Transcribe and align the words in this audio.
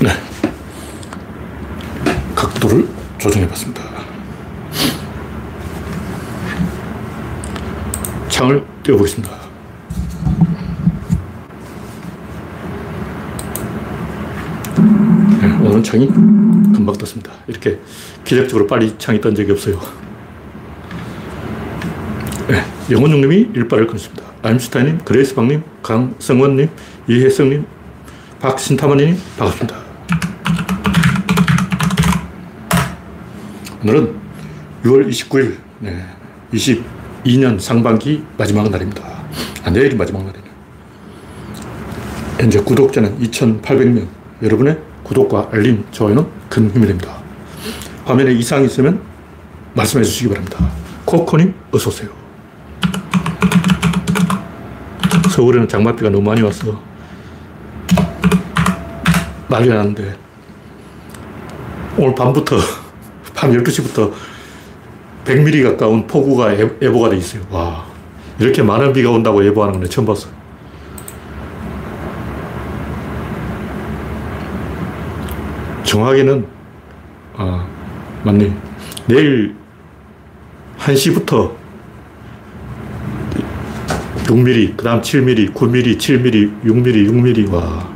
네. 0.00 0.10
각도를 2.34 2.86
조정해 3.18 3.48
봤습니다. 3.48 3.82
창을 8.28 8.62
띄워보겠습니다. 8.82 9.34
네, 15.40 15.46
오늘은 15.62 15.82
창이 15.82 16.06
금방 16.08 16.94
떴습니다. 16.98 17.32
이렇게 17.46 17.78
기적적으로 18.24 18.66
빨리 18.66 18.94
창이 18.98 19.20
뜬 19.20 19.34
적이 19.34 19.52
없어요. 19.52 19.80
네, 22.48 22.62
영원중님이 22.90 23.52
일발을 23.54 23.86
끊습니다. 23.86 24.24
아임슈타인님, 24.42 24.98
그레이스방님, 24.98 25.62
강성원님, 25.82 26.68
이혜성님, 27.08 27.64
박신타마님, 28.40 29.18
반갑습니다. 29.38 29.85
오늘은 33.88 34.16
6월 34.82 35.08
29일, 35.08 35.58
네, 35.78 36.04
22년 36.52 37.60
상반기 37.60 38.24
마지막 38.36 38.68
날입니다. 38.68 39.00
아, 39.62 39.70
내일이 39.70 39.94
마지막 39.94 40.24
날이네. 40.24 40.44
현재 42.40 42.60
구독자는 42.60 43.20
2,800명. 43.20 44.08
여러분의 44.42 44.76
구독과 45.04 45.50
알림, 45.52 45.84
좋아요는 45.92 46.26
큰 46.48 46.68
힘이 46.72 46.88
됩니다. 46.88 47.16
화면에 48.04 48.32
이상이 48.32 48.66
있으면 48.66 49.00
말씀해 49.74 50.02
주시기 50.02 50.30
바랍니다. 50.30 50.68
코코님, 51.04 51.54
어서오세요. 51.70 52.10
서울에는 55.30 55.68
장맛비가 55.68 56.10
너무 56.10 56.28
많이 56.28 56.42
왔어. 56.42 56.82
난리가 59.48 59.76
났는데, 59.76 60.16
오늘 61.96 62.16
밤부터, 62.16 62.56
밤 63.46 63.52
12시부터 63.52 64.12
100mm 65.24 65.62
가까운 65.62 66.06
폭우가 66.06 66.58
예보가 66.58 67.10
돼 67.10 67.16
있어요. 67.16 67.42
와, 67.50 67.84
이렇게 68.38 68.62
많은 68.62 68.92
비가 68.92 69.10
온다고 69.10 69.44
예보하는 69.44 69.80
건 69.80 69.88
처음 69.88 70.06
봤어. 70.06 70.28
정확히는, 75.84 76.46
아, 77.36 77.66
맞네. 78.24 78.52
내일 79.06 79.54
1시부터 80.78 81.54
6mm, 84.24 84.76
그 84.76 84.84
다음 84.84 85.00
7mm, 85.00 85.54
9mm, 85.54 85.98
7mm, 85.98 86.64
6mm, 86.64 87.10
6mm, 87.12 87.52
와. 87.52 87.88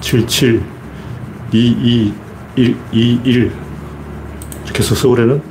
77, 0.00 0.62
22, 1.52 2.14
1, 2.56 2.76
2, 2.92 3.20
1. 3.24 3.69
해서 4.78 4.94
서울에는 4.94 5.42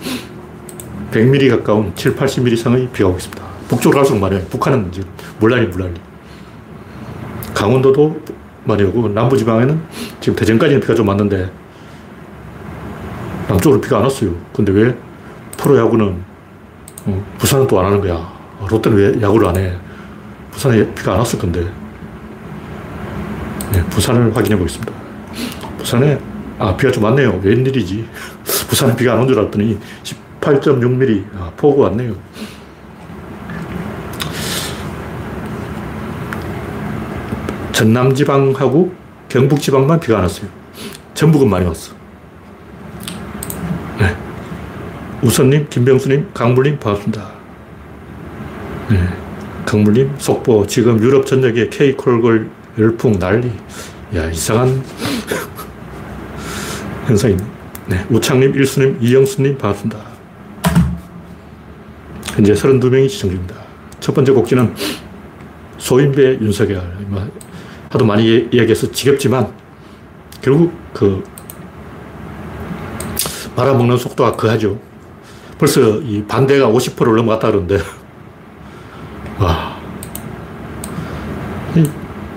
100mm 1.12 1.50
가까운 1.50 1.92
7, 1.95 2.16
80mm 2.16 2.53
이상의 2.53 2.89
비가 2.94 3.09
오고 3.09 3.17
있습니다. 3.17 3.44
북쪽으로 3.67 4.00
갈수록 4.00 4.20
많이 4.20 4.36
와요. 4.36 4.45
북한은 4.50 4.89
이제 4.92 5.02
물난리, 5.39 5.67
물난리. 5.67 6.00
강원도도 7.53 8.22
많이 8.66 8.84
오고, 8.84 9.09
남부지방에는 9.09 9.81
지금 10.22 10.36
대전까지는 10.36 10.81
비가 10.81 10.94
좀 10.95 11.08
왔는데, 11.08 11.52
남쪽으로 13.47 13.81
비가 13.81 13.97
안 13.97 14.03
왔어요. 14.03 14.31
근데 14.53 14.72
왜 14.72 14.95
프로야구는 15.58 16.23
어, 17.06 17.25
부산은 17.40 17.67
또 17.67 17.80
안 17.80 17.86
하는 17.88 18.02
거야. 18.02 18.31
롯데는 18.70 18.97
왜 18.97 19.22
야구를 19.22 19.47
안 19.47 19.58
해? 19.58 19.73
부산에 20.52 20.94
비가 20.94 21.14
안 21.14 21.20
왔을 21.20 21.40
건데. 21.40 21.66
네, 23.72 23.84
부산을 23.86 24.36
확인해 24.36 24.58
보겠습니다. 24.58 24.92
부산에, 25.78 26.20
아, 26.59 26.75
비가 26.75 26.92
좀 26.92 27.03
왔네요. 27.03 27.40
웬일이지? 27.44 28.08
부산에 28.70 28.95
비가 28.95 29.14
안 29.14 29.20
온 29.22 29.28
줄 29.28 29.38
알았더니 29.39 29.78
18.6mm. 30.42 31.25
아, 31.38 31.52
폭우 31.58 31.81
왔네요. 31.81 32.16
전남지방하고 37.74 38.91
경북지방만 39.29 40.00
비가 40.00 40.18
안 40.18 40.24
왔어요. 40.24 40.47
전북은 41.13 41.50
많이 41.50 41.66
왔어. 41.66 41.94
네. 44.00 44.16
우선님, 45.22 45.68
김병수님, 45.69 46.29
강물님, 46.34 46.79
반갑습니다. 46.79 47.29
네. 48.90 49.08
강물님, 49.66 50.16
속보. 50.18 50.66
지금 50.68 51.00
유럽 51.00 51.25
전역에 51.25 51.69
K콜걸 51.69 52.50
열풍 52.78 53.19
난리. 53.19 53.52
야, 54.16 54.29
이상한 54.29 54.84
현상이네. 57.06 57.44
네. 57.89 58.05
우창님, 58.11 58.53
일수님, 58.53 59.00
이영수님, 59.01 59.57
반갑습니다. 59.57 60.00
현재 62.35 62.53
32명이 62.53 63.09
시청 63.09 63.31
중입니다. 63.31 63.55
첫 64.00 64.13
번째 64.13 64.31
곡지는 64.31 64.75
소인배 65.79 66.38
윤석열. 66.39 66.83
뭐, 67.07 67.28
하도 67.89 68.05
많이 68.05 68.47
이야기해서 68.51 68.91
지겹지만, 68.91 69.51
결국 70.39 70.72
그, 70.94 71.23
말아먹는 73.55 73.97
속도가 73.97 74.35
그하죠. 74.35 74.79
벌써 75.57 75.97
이 76.01 76.23
반대가 76.28 76.67
50%를 76.67 77.16
넘어갔다 77.16 77.47
그러는데, 77.47 77.79
와. 79.41 79.79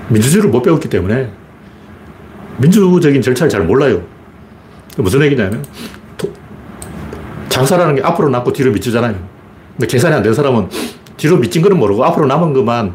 민주주의를 0.08 0.48
못 0.48 0.62
배웠기 0.62 0.88
때문에 0.88 1.30
민주적인 2.56 3.20
절차를 3.20 3.50
잘 3.50 3.66
몰라요. 3.66 4.11
무슨 4.98 5.22
얘기냐면, 5.22 5.64
장사라는 7.48 7.96
게 7.96 8.02
앞으로 8.02 8.28
남고 8.30 8.52
뒤로 8.52 8.72
미치잖아요. 8.72 9.14
근데 9.76 9.86
계산이 9.86 10.14
안 10.14 10.22
된 10.22 10.32
사람은 10.34 10.68
뒤로 11.16 11.36
미친 11.36 11.62
거는 11.62 11.78
모르고 11.78 12.04
앞으로 12.04 12.26
남은 12.26 12.52
것만 12.52 12.94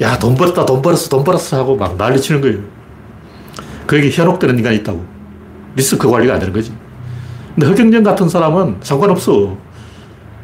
야, 0.00 0.18
돈 0.18 0.36
벌었다, 0.36 0.64
돈 0.64 0.80
벌었어, 0.80 1.08
돈 1.08 1.24
벌었어 1.24 1.58
하고 1.58 1.76
막 1.76 1.96
난리 1.96 2.20
치는 2.20 2.40
거예요. 2.40 2.58
그에게 3.86 4.10
현혹되는 4.10 4.56
인간이 4.58 4.76
있다고. 4.76 5.04
리스크 5.74 6.08
관리가 6.08 6.34
안 6.34 6.38
되는 6.40 6.52
거지. 6.54 6.72
근데 7.54 7.66
허경영 7.66 8.02
같은 8.04 8.28
사람은 8.28 8.76
상관없어. 8.80 9.56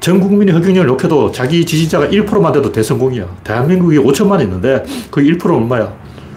전 0.00 0.19
국민이 0.21 0.50
허경영을 0.50 0.88
욕해도 0.88 1.31
자기 1.31 1.65
지지자가 1.65 2.06
1%만 2.09 2.53
돼도 2.53 2.72
대성공이야. 2.72 3.26
대한민국이 3.44 3.99
5천만 3.99 4.41
있는데 4.43 4.84
그 5.11 5.21
1%는 5.21 5.55
얼마야? 5.55 5.93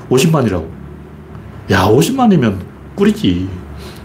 50만이라고. 0.10 0.66
야, 1.72 1.86
50만이면 1.88 2.60
꿀이지. 2.96 3.50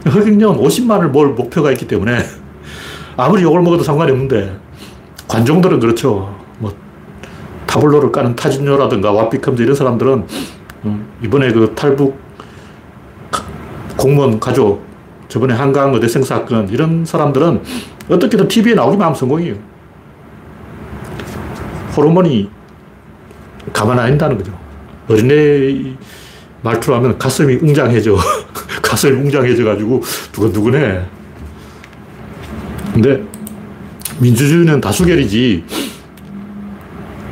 허경영은 0.06 0.58
50만을 0.58 1.08
몰 1.08 1.28
목표가 1.28 1.70
있기 1.72 1.86
때문에 1.86 2.18
아무리 3.16 3.42
욕을 3.42 3.62
먹어도 3.62 3.82
상관이 3.82 4.10
없는데 4.10 4.58
관종들은 5.28 5.80
그렇죠. 5.80 6.36
뭐 6.58 6.72
타블로를 7.66 8.12
까는 8.12 8.36
타진요라든가 8.36 9.12
와피컴즈 9.12 9.62
이런 9.62 9.74
사람들은 9.74 10.26
이번에 11.22 11.52
그 11.52 11.74
탈북 11.74 12.18
공무원 13.96 14.40
가족 14.40 14.84
저번에 15.28 15.54
한강 15.54 15.94
어대생 15.94 16.22
사건 16.22 16.68
이런 16.68 17.04
사람들은 17.04 17.62
어떻게든 18.10 18.48
TV에 18.48 18.74
나오기만 18.74 19.06
하면 19.06 19.14
성공이에요. 19.14 19.54
호르몬이 21.96 22.50
가만 23.72 23.98
안 23.98 24.14
있다는 24.14 24.36
거죠. 24.36 24.52
어린애 25.08 25.94
말투로 26.62 26.96
하면 26.96 27.18
가슴이 27.18 27.56
웅장해져. 27.56 28.16
가슴이 28.82 29.12
웅장해져가지고 29.22 30.02
두근두근해. 30.32 31.02
근데 32.94 33.22
민주주의는 34.18 34.80
다수결이지, 34.80 35.64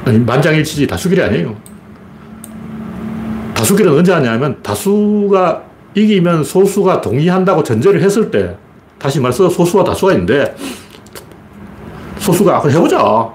아니, 0.05 0.19
만장일치지 0.19 0.87
다수결이 0.87 1.23
아니에요. 1.23 1.57
다수결은 3.55 3.99
언제 3.99 4.13
하냐면 4.13 4.61
다수가 4.63 5.63
이기면 5.95 6.45
소수가 6.45 7.01
동의한다고 7.01 7.63
전제를 7.63 8.03
했을 8.03 8.31
때, 8.31 8.57
다시 8.99 9.21
말해서 9.21 9.49
소수와 9.49 9.85
다수가 9.85 10.13
있는데, 10.13 10.57
소수가, 12.19 12.57
아, 12.57 12.61
그래 12.61 12.75
해보자. 12.75 13.29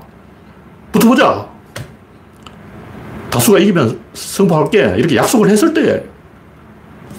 붙어보자. 0.91 1.47
다수가 3.29 3.59
이기면 3.59 4.04
승부할게. 4.15 4.95
이렇게 4.97 5.15
약속을 5.15 5.49
했을 5.49 5.73
때 5.73 6.03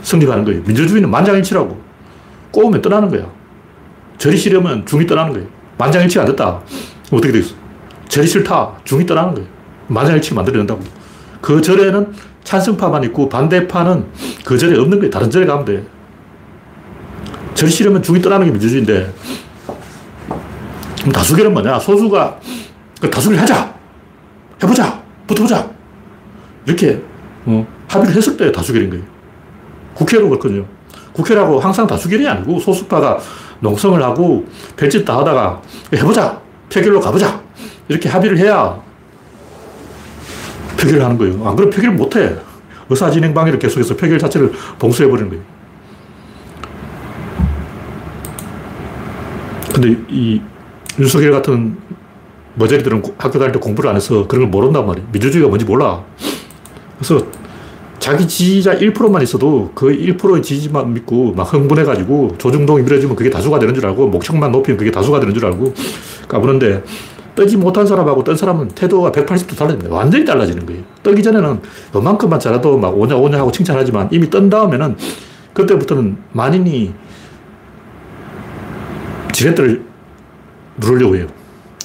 성립하는 0.02 0.44
거예요. 0.44 0.62
민주주의는 0.62 1.10
만장일치라고. 1.10 1.80
꼬우면 2.50 2.82
떠나는 2.82 3.10
거야. 3.10 3.26
절이 4.18 4.36
싫으면 4.36 4.86
중이 4.86 5.06
떠나는 5.06 5.32
거예요. 5.32 5.48
만장일치가 5.78 6.22
안 6.22 6.28
됐다. 6.28 6.60
어떻게 7.10 7.32
되겠어? 7.32 7.54
절이 8.08 8.26
싫다. 8.26 8.72
중이 8.84 9.04
떠나는 9.04 9.34
거예요. 9.34 9.48
만장일치 9.88 10.34
만들어야 10.34 10.60
된다고. 10.60 10.80
그 11.40 11.60
절에는 11.60 12.12
찬성파만 12.44 13.04
있고 13.04 13.28
반대파는 13.28 14.06
그 14.44 14.56
절에 14.56 14.78
없는 14.78 14.98
거예요. 14.98 15.10
다른 15.10 15.30
절에 15.30 15.44
가면 15.44 15.64
돼. 15.64 15.84
절이 17.54 17.70
싫으면 17.70 18.02
중이 18.02 18.20
떠나는 18.22 18.46
게 18.46 18.52
민주주의인데 18.52 19.12
그럼 20.98 21.12
다수결은 21.12 21.52
뭐냐? 21.52 21.78
소수가 21.78 22.40
그 23.00 23.10
다수결 23.10 23.38
하자. 23.38 23.74
해보자. 24.62 25.02
붙어보자. 25.26 25.75
이렇게 26.66 27.00
어, 27.46 27.66
합의를 27.88 28.16
했을 28.16 28.36
때 28.36 28.50
다수결인 28.52 28.90
거예요. 28.90 29.04
국회로 29.94 30.28
그렇거든요. 30.28 30.66
국회라고 31.12 31.60
항상 31.60 31.86
다수결이 31.86 32.28
아니고 32.28 32.60
소수파가 32.60 33.18
농성을 33.60 34.02
하고 34.02 34.44
별짓 34.76 35.04
다 35.04 35.18
하다가 35.18 35.62
해보자. 35.94 36.40
표결로 36.70 37.00
가보자. 37.00 37.40
이렇게 37.88 38.08
합의를 38.08 38.38
해야 38.38 38.78
표결을 40.78 41.02
하는 41.02 41.16
거예요. 41.16 41.34
안 41.46 41.56
그러면 41.56 41.70
표결을 41.70 41.94
못 41.94 42.14
해. 42.16 42.36
의사진행 42.88 43.32
방해를 43.32 43.58
계속해서 43.58 43.96
표결 43.96 44.18
자체를 44.18 44.52
봉쇄해버리는 44.78 45.30
거예요. 45.30 45.44
근데 49.72 49.96
이 50.08 50.40
윤석열 50.98 51.32
같은 51.32 51.76
머저리들은 52.54 53.02
학교 53.18 53.38
다닐 53.38 53.52
때 53.52 53.58
공부를 53.58 53.90
안 53.90 53.96
해서 53.96 54.26
그런 54.26 54.44
걸 54.44 54.50
모른단 54.50 54.86
말이에요. 54.86 55.08
민주주의가 55.12 55.48
뭔지 55.48 55.64
몰라. 55.64 56.02
그래서 56.98 57.26
자기 57.98 58.28
지지자 58.28 58.76
1%만 58.76 59.22
있어도 59.22 59.70
그 59.74 59.88
1%의 59.88 60.42
지지만 60.42 60.92
믿고 60.94 61.32
막 61.32 61.52
흥분해가지고 61.52 62.36
조중동 62.38 62.78
이 62.78 62.82
밀어주면 62.82 63.16
그게 63.16 63.30
다수가 63.30 63.58
되는 63.58 63.74
줄 63.74 63.86
알고 63.86 64.08
목청만 64.08 64.52
높이면 64.52 64.78
그게 64.78 64.90
다수가 64.90 65.18
되는 65.20 65.34
줄 65.34 65.44
알고 65.46 65.74
까부는데 66.28 66.84
뜨지 67.34 67.56
못한 67.56 67.86
사람하고 67.86 68.24
뜬 68.24 68.36
사람은 68.36 68.68
태도가 68.68 69.12
180도 69.12 69.56
달라집니다. 69.56 69.94
완전히 69.94 70.24
달라지는 70.24 70.64
거예요. 70.66 70.82
뜨기 71.02 71.22
전에는 71.22 71.60
요만큼만 71.94 72.40
잘해도 72.40 72.78
막 72.78 72.98
오냐 72.98 73.16
오냐 73.16 73.38
하고 73.38 73.52
칭찬하지만 73.52 74.08
이미 74.10 74.30
뜬 74.30 74.48
다음에는 74.48 74.96
그때부터는 75.52 76.16
만인이 76.32 76.94
지렛대를 79.32 79.84
누르려고 80.78 81.16
해요. 81.16 81.26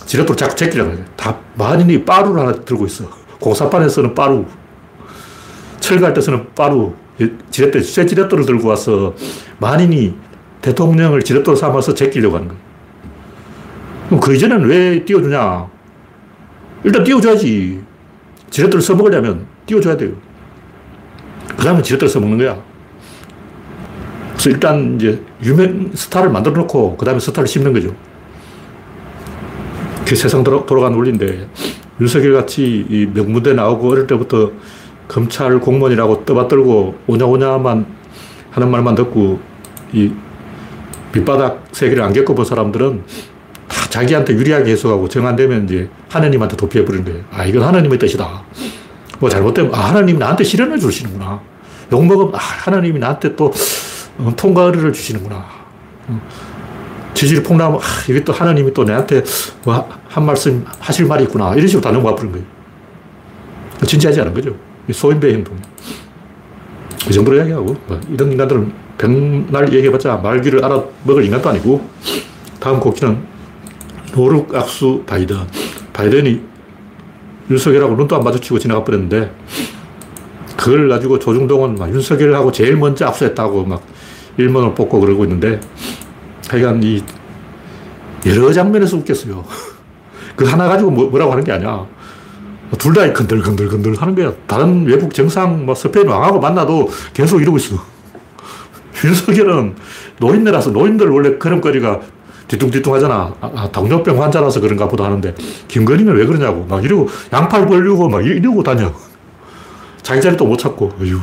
지렛대로 0.06 0.36
자꾸 0.36 0.56
제끼려고 0.56 0.92
해요. 0.92 1.04
다 1.18 1.38
만인이 1.56 2.06
빠루를 2.06 2.42
하나 2.42 2.54
들고 2.54 2.86
있어. 2.86 3.06
공사판에서는 3.40 4.16
빠루. 4.16 4.46
철거할 5.81 6.13
때 6.13 6.22
쓰는 6.22 6.45
빠루. 6.56 6.94
지렛대, 7.51 7.81
쇠 7.81 8.06
지렛대를 8.06 8.45
들고 8.45 8.69
와서 8.69 9.13
만인이 9.60 10.16
대통령을 10.62 11.22
지렛대로 11.24 11.56
삼아서 11.56 11.94
제끼려고 11.94 12.36
하는 12.36 12.48
거예요. 12.48 12.62
그럼 14.07 14.19
그 14.22 14.33
이전에는 14.33 14.68
왜 14.68 15.04
띄워주냐? 15.04 15.68
일단 16.83 17.04
띄워줘야지. 17.04 17.81
지렛대를 18.50 18.81
써먹으려면 18.81 19.45
띄워줘야 19.66 19.98
돼요. 19.98 20.13
그 21.57 21.63
다음에 21.63 21.81
지렛대를 21.81 22.10
써먹는 22.10 22.38
거야. 22.38 22.62
그래서 24.31 24.50
일단 24.50 24.95
이제 24.95 25.22
유명 25.44 25.92
스타를 25.94 26.30
만들어 26.30 26.56
놓고 26.56 26.98
그 26.98 27.06
다음에 27.06 27.19
스타를 27.19 27.48
심는 27.48 27.74
거죠. 27.74 27.94
그 30.06 30.16
세상 30.16 30.44
돌아, 30.44 30.66
돌아가는 30.66 30.98
원리인데 30.98 31.48
윤석열 32.00 32.33
같이 32.33 32.86
이 32.89 33.06
명문대 33.13 33.54
나오고 33.54 33.89
어릴 33.89 34.07
때부터 34.07 34.51
검찰 35.16 35.60
공무원이라고 35.60 36.24
떠받들고 36.24 36.96
오냐오냐만 37.06 37.86
하는 38.50 38.72
말만 38.72 38.96
듣고 38.96 39.42
이 39.92 40.10
밑바닥 41.13 41.66
세계를 41.74 42.02
안 42.02 42.13
겪어본 42.13 42.46
사람들은 42.46 43.04
자기한테 43.90 44.34
유리하게 44.34 44.72
해석하고 44.72 45.10
정 45.10 45.25
안 45.25 45.36
되면 45.36 45.66
이제 45.66 45.90
하나님한테 46.08 46.56
도피해버리는 46.56 47.04
거예요. 47.04 47.24
아, 47.30 47.44
이건 47.44 47.63
하나님의 47.63 48.00
뜻이다. 48.00 48.44
뭐 49.19 49.30
잘못되면, 49.30 49.75
아, 49.75 49.90
하나님이 49.90 50.18
나한테 50.18 50.46
시련을 50.46 50.80
주시는구나. 50.80 51.42
욕먹으면, 51.92 52.34
아, 52.34 52.38
하나님이 52.38 52.98
나한테 53.00 53.36
또 53.36 53.52
어, 54.18 54.34
통과를 54.38 54.94
주시는구나. 54.94 55.46
어, 56.07 56.22
지질이 57.14 57.44
폭나면, 57.44 57.80
아, 57.80 57.84
이게 58.10 58.24
또 58.24 58.31
하나님이 58.31 58.74
또 58.74 58.86
내한테 58.86 59.24
뭐 59.66 59.86
한 60.07 60.25
말씀 60.25 60.66
하실 60.80 61.06
말이 61.06 61.24
있구나. 61.25 61.54
이런 61.56 61.68
식으로 61.68 61.81
다 61.81 61.92
넘어가 61.92 62.16
버린 62.16 62.31
거예요. 62.31 62.46
진지하지 63.86 64.22
않은 64.22 64.34
거죠. 64.34 64.56
소인배 64.94 65.34
행동. 65.34 65.58
그 67.06 67.14
정도로 67.14 67.38
이야기하고, 67.38 67.76
뭐 67.88 68.00
이런 68.10 68.32
인간들은 68.32 68.72
백날 68.98 69.74
얘기해봤자 69.74 70.18
말귀를 70.18 70.64
알아먹을 70.64 71.26
인간도 71.26 71.50
아니고, 71.50 71.88
다음 72.60 72.80
곡기는 72.80 73.18
노룩 74.14 74.54
악수 74.54 75.04
바이든. 75.06 75.38
바이든이 75.94 76.42
윤석열하고 77.50 77.96
눈도 77.96 78.16
안 78.16 78.24
마주치고 78.24 78.60
지나가 78.60 78.84
버렸는데, 78.84 79.32
그걸 80.58 80.90
가지고 80.90 81.18
조중동은 81.18 81.76
막 81.76 81.90
윤석열하고 81.90 82.52
제일 82.52 82.78
먼저 82.78 83.08
악수했다고 83.08 83.66
막 83.66 83.84
일본을 84.38 84.76
뽑고 84.76 85.00
그러고 85.00 85.24
있는데, 85.24 85.60
하여간 86.50 86.84
이 86.84 87.02
여러 88.26 88.54
장면에서 88.54 88.98
웃겼어요. 88.98 89.44
그 90.36 90.46
하나 90.46 90.68
가지고 90.68 90.92
뭐, 90.92 91.18
라고 91.18 91.32
하는 91.32 91.44
게 91.44 91.52
아니야. 91.52 91.86
둘 92.77 92.94
다 92.94 93.12
건들건들건들 93.13 94.01
하는 94.01 94.15
거야. 94.15 94.33
다른 94.47 94.85
외국 94.85 95.13
정상, 95.13 95.65
뭐 95.65 95.75
스페인 95.75 96.07
왕하고 96.07 96.39
만나도 96.39 96.89
계속 97.13 97.41
이러고 97.41 97.57
있어. 97.57 97.75
윤석열은 99.03 99.75
노인네라서 100.19 100.69
노인들 100.71 101.09
원래 101.09 101.38
그런거리가 101.38 102.00
뒤뚱뒤뚱 102.47 102.94
하잖아. 102.94 103.33
아, 103.41 103.51
아, 103.56 103.69
당뇨병 103.71 104.21
환자라서 104.21 104.59
그런가 104.59 104.88
보다 104.88 105.06
하는데, 105.06 105.33
김건희는 105.69 106.15
왜 106.15 106.25
그러냐고. 106.25 106.65
막 106.69 106.83
이러고, 106.83 107.07
양팔 107.31 107.65
벌리고 107.68 108.09
막 108.09 108.25
이러고 108.25 108.62
다녀. 108.62 108.91
자기 110.01 110.21
자리도 110.21 110.45
못 110.45 110.57
찾고, 110.57 110.91
어휴. 111.00 111.18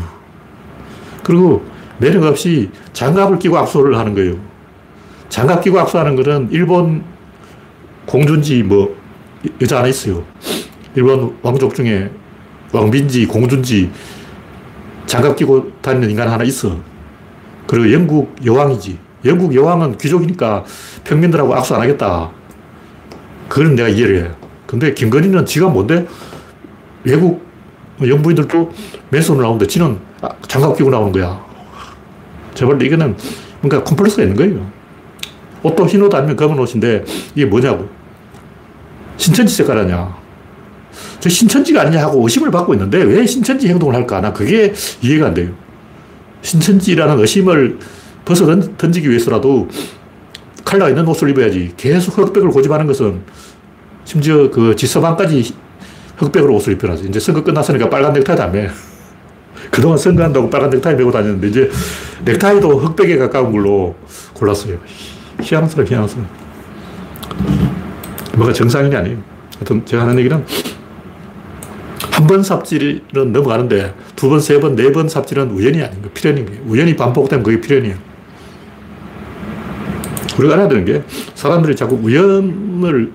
그리고 1.22 1.62
매력 1.98 2.22
없이 2.24 2.70
장갑을 2.94 3.38
끼고 3.38 3.58
악수를 3.58 3.98
하는 3.98 4.14
거예요. 4.14 4.36
장갑 5.28 5.62
끼고 5.62 5.78
악수하는 5.80 6.16
거는 6.16 6.48
일본 6.50 7.04
공주인지 8.06 8.62
뭐, 8.62 8.96
여자 9.60 9.78
하나 9.78 9.88
있어요. 9.88 10.24
일본 10.94 11.36
왕족 11.42 11.74
중에 11.74 12.10
왕비인지 12.72 13.26
공주인지 13.26 13.90
장갑 15.06 15.36
끼고 15.36 15.72
다니는 15.80 16.10
인간 16.10 16.28
하나 16.28 16.44
있어. 16.44 16.76
그리고 17.66 17.92
영국 17.92 18.34
여왕이지. 18.44 18.98
영국 19.24 19.54
여왕은 19.54 19.98
귀족이니까 19.98 20.64
평민들하고 21.04 21.54
악수 21.54 21.74
안 21.74 21.82
하겠다. 21.82 22.30
그건 23.48 23.74
내가 23.74 23.88
이해를 23.88 24.22
해요. 24.24 24.36
근데 24.66 24.92
김건희는 24.92 25.46
지가 25.46 25.68
뭔데? 25.68 26.06
외국 27.04 27.46
영부인들도 28.06 28.70
맨손으로 29.10 29.42
나오는데 29.42 29.66
지는 29.66 29.98
장갑 30.46 30.76
끼고 30.76 30.90
나오는 30.90 31.10
거야. 31.12 31.42
제발 32.54 32.80
이거는 32.82 33.16
뭔가 33.60 33.82
컴플렉스가 33.82 34.22
있는 34.24 34.36
거예요. 34.36 34.70
옷도 35.62 35.86
흰 35.86 36.02
옷 36.02 36.14
아니면 36.14 36.36
검은 36.36 36.58
옷인데 36.58 37.04
이게 37.34 37.46
뭐냐고. 37.46 37.88
신천지 39.16 39.54
색깔 39.54 39.78
아니야. 39.78 40.17
저 41.20 41.28
신천지가 41.28 41.82
아니냐 41.82 42.02
하고 42.02 42.22
의심을 42.22 42.50
받고 42.50 42.74
있는데 42.74 43.02
왜 43.02 43.26
신천지 43.26 43.68
행동을 43.68 43.94
할까? 43.94 44.20
나 44.20 44.32
그게 44.32 44.72
이해가 45.02 45.26
안 45.26 45.34
돼요. 45.34 45.50
신천지라는 46.42 47.18
의심을 47.18 47.78
벗어 48.24 48.46
던지기 48.76 49.08
위해서라도 49.08 49.68
칼라 50.64 50.88
있는 50.88 51.06
옷을 51.08 51.30
입어야지. 51.30 51.72
계속 51.76 52.18
흑백을 52.18 52.50
고집하는 52.50 52.86
것은 52.86 53.22
심지어 54.04 54.50
그 54.50 54.76
지서방까지 54.76 55.54
흑백으로 56.18 56.54
옷을 56.54 56.74
입혀놨어. 56.74 57.04
이제 57.04 57.18
선거 57.18 57.42
끝났으니까 57.42 57.88
빨간 57.88 58.12
넥타이 58.12 58.36
다며. 58.36 58.68
그동안 59.70 59.98
선거한다고 59.98 60.48
빨간 60.50 60.70
넥타이 60.70 60.94
메고 60.94 61.10
다녔는데 61.10 61.48
이제 61.48 61.70
넥타이도 62.24 62.78
흑백에 62.78 63.16
가까운 63.16 63.50
걸로 63.52 63.96
골랐어요. 64.34 64.78
희한한 65.40 65.68
사람. 65.68 66.28
뭐가 68.36 68.52
정상이 68.52 68.94
아니에요. 68.94 69.18
하여튼 69.56 69.84
제가 69.84 70.02
하는 70.02 70.18
얘기는 70.18 70.44
한 72.18 72.26
번 72.26 72.42
삽질은 72.42 73.32
넘어가는데 73.32 73.94
두 74.16 74.28
번, 74.28 74.40
세 74.40 74.58
번, 74.58 74.74
네 74.74 74.90
번 74.90 75.08
삽질은 75.08 75.50
우연이 75.50 75.80
아닌 75.80 76.02
거 76.02 76.08
필연인 76.10 76.46
거예요. 76.46 76.60
우연히 76.66 76.96
반복되면 76.96 77.44
그게 77.44 77.60
필연이에요. 77.60 77.94
우리가 80.36 80.54
알아야 80.54 80.68
되는 80.68 80.84
게 80.84 81.04
사람들이 81.36 81.76
자꾸 81.76 81.94
우연을 81.94 83.12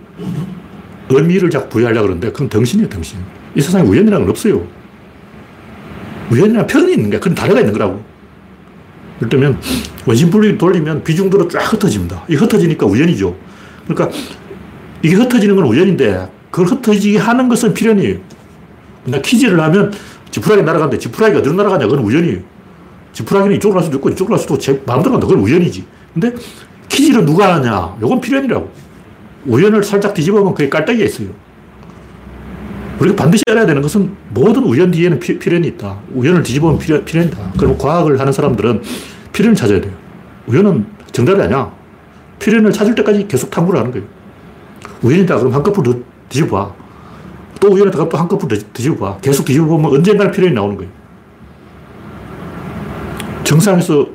의미를 1.09 1.49
자꾸 1.49 1.67
부여하려고 1.69 2.03
그러는데 2.03 2.31
그건 2.31 2.47
덩신이에요, 2.47 2.87
덩신. 2.87 3.19
이 3.55 3.61
세상에 3.61 3.85
우연이라는 3.87 4.21
건 4.21 4.29
없어요. 4.29 4.65
우연이란 6.31 6.65
편이 6.65 6.93
있는 6.93 7.09
게 7.09 7.19
그건 7.19 7.35
다르가 7.35 7.59
있는 7.59 7.73
거라고. 7.73 8.01
예를 9.17 9.29
들면 9.29 9.59
원심분리 10.05 10.57
돌리면 10.57 11.03
비중도로 11.03 11.49
쫙 11.49 11.59
흩어집니다. 11.73 12.23
이 12.29 12.35
흩어지니까 12.35 12.85
우연이죠. 12.85 13.35
그러니까 13.85 14.17
이게 15.01 15.15
흩어지는 15.15 15.57
건 15.57 15.65
우연인데 15.65 16.29
그걸 16.51 16.67
흩어지게 16.67 17.17
하는 17.17 17.49
것은 17.49 17.73
필연이에요. 17.73 18.17
그냥 19.03 19.21
키즈를 19.21 19.59
하면 19.59 19.91
지푸라기 20.31 20.63
날아가는데 20.63 20.97
지푸라기가 20.97 21.39
어디로 21.39 21.55
날아가냐? 21.55 21.87
그건 21.87 22.03
우연이에요. 22.03 22.39
지푸라기는 23.13 23.55
이쪽으로 23.57 23.75
갈 23.79 23.83
수도 23.83 23.97
있고 23.97 24.09
이쪽으로 24.09 24.35
갈 24.35 24.39
수도 24.39 24.57
제 24.57 24.81
마음대로 24.85 25.11
간다. 25.11 25.27
그건 25.27 25.43
우연이지. 25.43 25.85
근데 26.13 26.33
키즈를 26.89 27.25
누가 27.25 27.55
하냐? 27.55 27.95
이건 28.01 28.19
필연이라고. 28.19 28.71
우연을 29.45 29.83
살짝 29.83 30.13
뒤집어보면 30.13 30.53
그게 30.53 30.69
깔때기가 30.69 31.05
있어요. 31.05 31.29
우리가 32.99 33.15
반드시 33.15 33.43
알아야 33.49 33.65
되는 33.65 33.81
것은 33.81 34.15
모든 34.29 34.63
우연 34.63 34.91
뒤에는 34.91 35.19
피, 35.19 35.37
필연이 35.37 35.67
있다. 35.69 35.97
우연을 36.13 36.43
뒤집어보면 36.43 36.79
필연, 36.79 37.05
필연이다. 37.05 37.53
그럼 37.57 37.77
과학을 37.77 38.19
하는 38.19 38.31
사람들은 38.31 38.81
필연을 39.33 39.55
찾아야 39.55 39.81
돼요. 39.81 39.93
우연은 40.47 40.85
정답이 41.11 41.41
아니야. 41.41 41.71
필연을 42.39 42.71
찾을 42.71 42.95
때까지 42.95 43.27
계속 43.27 43.49
탐구를 43.49 43.79
하는 43.79 43.91
거예요. 43.91 44.05
우연이다. 45.01 45.37
그럼 45.39 45.53
한꺼풀 45.53 45.83
더 45.83 45.95
뒤집어 46.29 46.57
봐. 46.57 46.82
또 47.59 47.69
우연하다가 47.69 48.09
또 48.09 48.17
한꺼풀 48.17 48.49
뒤집어 48.73 48.95
봐. 48.95 49.17
계속 49.21 49.45
뒤집어 49.45 49.65
보면 49.65 49.91
언젠가는 49.91 50.31
필연이 50.31 50.53
나오는 50.53 50.75
거예요. 50.75 50.91
정상에서 53.43 54.07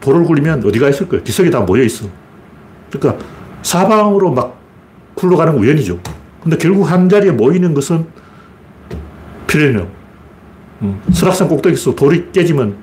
돌을 0.00 0.24
굴리면 0.24 0.64
어디가 0.64 0.88
있을 0.90 1.08
거예요? 1.08 1.22
기석이 1.24 1.50
다 1.50 1.60
모여 1.60 1.82
있어. 1.82 2.06
그러니까 2.90 3.24
사방으로 3.62 4.30
막 4.30 4.58
굴러가는 5.14 5.54
건 5.54 5.62
우연이죠. 5.62 5.98
근데 6.42 6.56
결국 6.58 6.84
한 6.84 7.08
자리에 7.08 7.30
모이는 7.30 7.72
것은 7.74 8.06
필연이에요. 9.46 9.88
음, 10.82 11.00
설악산 11.12 11.48
꼭대기에서 11.48 11.94
돌이 11.94 12.30
깨지면 12.32 12.76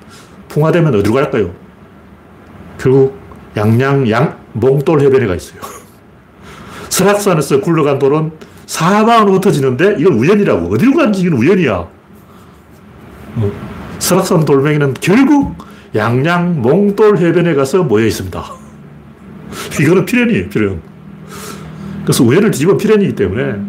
풍화되면 0.48 0.94
어디로 0.96 1.14
갈까요? 1.14 1.52
결국 2.78 3.16
양양 3.56 4.10
양 4.10 4.38
몽돌 4.52 5.00
해변에 5.00 5.26
가 5.26 5.34
있어요. 5.34 5.60
설악산에서 6.88 7.60
굴러간 7.60 7.98
돌은 7.98 8.32
사방으로 8.72 9.34
흩어지는데 9.34 9.96
이건 9.98 10.14
우연이라고. 10.14 10.72
어디로 10.72 10.94
가는지 10.94 11.20
이건 11.20 11.38
우연이야. 11.38 11.74
어, 11.74 13.52
설악산 13.98 14.46
돌멩이는 14.46 14.94
결국 14.98 15.54
양양 15.94 16.62
몽돌 16.62 17.18
해변에 17.18 17.52
가서 17.54 17.82
모여 17.82 18.06
있습니다. 18.06 18.42
이거는 19.78 20.06
필연이에요, 20.06 20.48
필연. 20.48 20.80
그래서 22.04 22.24
우연을 22.24 22.50
뒤집어 22.50 22.78
필연이기 22.78 23.14
때문에 23.14 23.60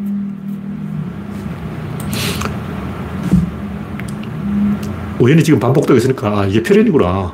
우연이 5.20 5.44
지금 5.44 5.60
반복되고 5.60 5.98
있으니까 5.98 6.40
아, 6.40 6.46
이게 6.46 6.64
필연이구나. 6.64 7.34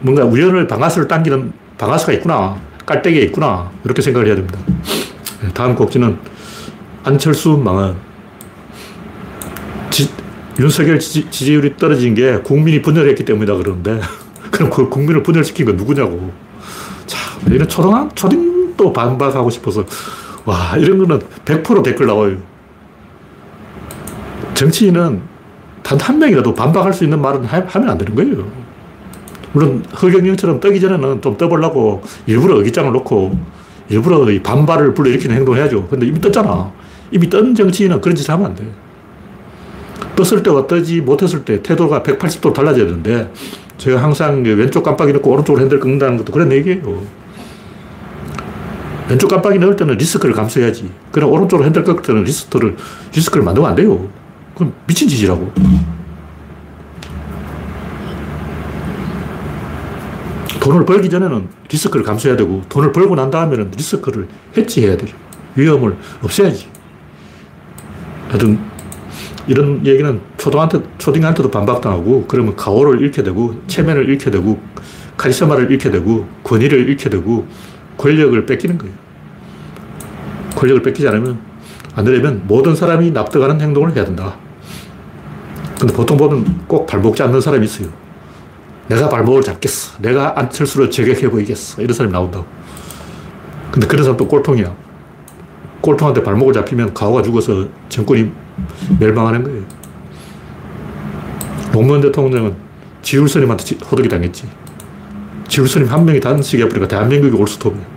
뭔가 0.00 0.24
우연을 0.26 0.66
방아쇠를 0.66 1.08
당기는 1.08 1.54
방아쇠가 1.78 2.12
있구나. 2.12 2.60
깔때기가 2.84 3.24
있구나. 3.26 3.70
이렇게 3.82 4.02
생각을 4.02 4.26
해야 4.26 4.34
됩니다. 4.36 4.58
네, 5.40 5.48
다음 5.54 5.74
곡지는 5.74 6.18
안철수 7.04 7.56
망은 7.56 7.94
지, 9.90 10.08
윤석열 10.58 10.98
지지, 10.98 11.28
지 11.30 11.44
지율이 11.44 11.76
떨어진 11.76 12.14
게 12.14 12.38
국민이 12.38 12.80
분열했기 12.80 13.24
때문이다 13.24 13.56
그러는데 13.56 14.00
그럼 14.50 14.70
그 14.70 14.88
국민을 14.88 15.22
분열시킨 15.22 15.66
건 15.66 15.76
누구냐고. 15.76 16.32
자, 17.06 17.18
이런 17.46 17.68
초등, 17.68 18.08
초딩도 18.14 18.92
반박하고 18.92 19.50
싶어서 19.50 19.84
와, 20.44 20.76
이런 20.76 20.98
거는 20.98 21.20
100% 21.44 21.82
댓글 21.82 22.06
나와요. 22.06 22.36
정치인은 24.54 25.32
단 25.82 25.98
한 26.00 26.18
명이라도 26.18 26.54
반박할 26.54 26.92
수 26.92 27.04
있는 27.04 27.20
말은 27.20 27.44
하면 27.44 27.90
안 27.90 27.98
되는 27.98 28.14
거예요. 28.14 28.46
물론 29.52 29.84
허경영처럼 30.00 30.60
떠기 30.60 30.80
전에는 30.80 31.20
좀 31.20 31.36
떠보려고 31.36 32.02
일부러 32.26 32.56
의기장을 32.58 32.90
놓고 32.92 33.38
일부러 33.88 34.24
반발을 34.42 34.94
불러일으키는 34.94 35.36
행동을 35.36 35.60
해야죠. 35.60 35.86
근데 35.88 36.06
이미 36.06 36.20
떴잖아. 36.20 36.72
이미 37.12 37.28
뜬 37.28 37.54
정치인은 37.54 38.00
그런 38.00 38.16
짓 38.16 38.28
하면 38.28 38.46
안 38.46 38.54
돼. 38.54 38.66
떴을 40.16 40.42
때와 40.42 40.66
뜨지 40.66 41.00
못했을 41.00 41.44
때 41.44 41.62
태도가 41.62 42.02
180도 42.02 42.52
달라져야 42.52 42.86
되는데 42.86 43.30
제가 43.76 44.02
항상 44.02 44.42
왼쪽 44.42 44.82
깜빡이 44.82 45.12
넣고 45.12 45.30
오른쪽으로 45.30 45.60
핸들 45.62 45.78
꺾는다는 45.78 46.16
것도 46.16 46.32
그런 46.32 46.50
얘기예요. 46.52 47.02
왼쪽 49.08 49.28
깜빡이 49.28 49.58
넣을 49.58 49.76
때는 49.76 49.96
리스크를 49.96 50.34
감수해야지. 50.34 50.90
그럼 51.10 51.30
오른쪽으로 51.30 51.66
핸들 51.66 51.84
꺾을 51.84 52.02
때는 52.02 52.24
리스크를, 52.24 52.76
리스크를 53.14 53.44
만들면 53.44 53.70
안 53.70 53.76
돼요. 53.76 54.08
그럼 54.54 54.72
미친 54.86 55.08
짓이라고. 55.08 55.52
돈을 60.60 60.86
벌기 60.86 61.10
전에는 61.10 61.48
리스크를 61.68 62.04
감수해야 62.04 62.36
되고 62.36 62.62
돈을 62.68 62.92
벌고 62.92 63.16
난 63.16 63.30
다음에는 63.30 63.72
리스크를 63.76 64.28
해지해야 64.56 64.96
돼요. 64.96 65.14
위험을 65.56 65.96
없애야지. 66.22 66.71
하여튼 68.32 68.58
이런 69.46 69.84
얘기는 69.84 70.20
초등한테, 70.38 70.80
초딩한테도 70.96 71.50
반박당하고 71.50 72.24
그러면 72.26 72.56
가오를 72.56 73.02
잃게 73.02 73.22
되고 73.22 73.54
체면을 73.66 74.08
잃게 74.08 74.30
되고 74.30 74.58
카리스마를 75.18 75.70
잃게 75.70 75.90
되고 75.90 76.26
권위를 76.42 76.88
잃게 76.88 77.10
되고 77.10 77.46
권력을 77.98 78.46
뺏기는 78.46 78.78
거예요. 78.78 78.94
권력을 80.56 80.82
뺏기지 80.82 81.06
않으면 81.08 81.38
안 81.94 82.06
되려면 82.06 82.42
모든 82.46 82.74
사람이 82.74 83.10
납득하는 83.10 83.60
행동을 83.60 83.94
해야 83.94 84.06
된다. 84.06 84.34
근데 85.78 85.92
보통 85.92 86.16
보면 86.16 86.64
꼭 86.66 86.86
발목 86.86 87.14
잡는 87.14 87.38
사람이 87.38 87.66
있어요. 87.66 87.88
내가 88.88 89.10
발목을 89.10 89.42
잡겠어. 89.42 89.98
내가 90.00 90.38
안철수를 90.38 90.90
저격해 90.90 91.28
보이겠어. 91.28 91.82
이런 91.82 91.94
사람이 91.94 92.12
나온다고. 92.12 92.46
근데 93.70 93.86
그런 93.86 94.04
사람 94.04 94.16
또 94.16 94.26
꼴통이야. 94.26 94.74
꼴통한테 95.82 96.22
발목을 96.22 96.54
잡히면 96.54 96.94
가오가 96.94 97.22
죽어서 97.22 97.66
정권이 97.88 98.30
멸망하는 98.98 99.42
거예요. 99.42 99.62
노무현 101.72 102.00
대통령은 102.00 102.54
지울스님한테 103.02 103.76
호덕이 103.84 104.08
당했지. 104.08 104.48
지울스님 105.48 105.88
한 105.88 106.04
명이 106.04 106.20
단식해 106.20 106.68
버리니까 106.68 106.88
대한민국이 106.88 107.36
올스톱이야. 107.36 107.92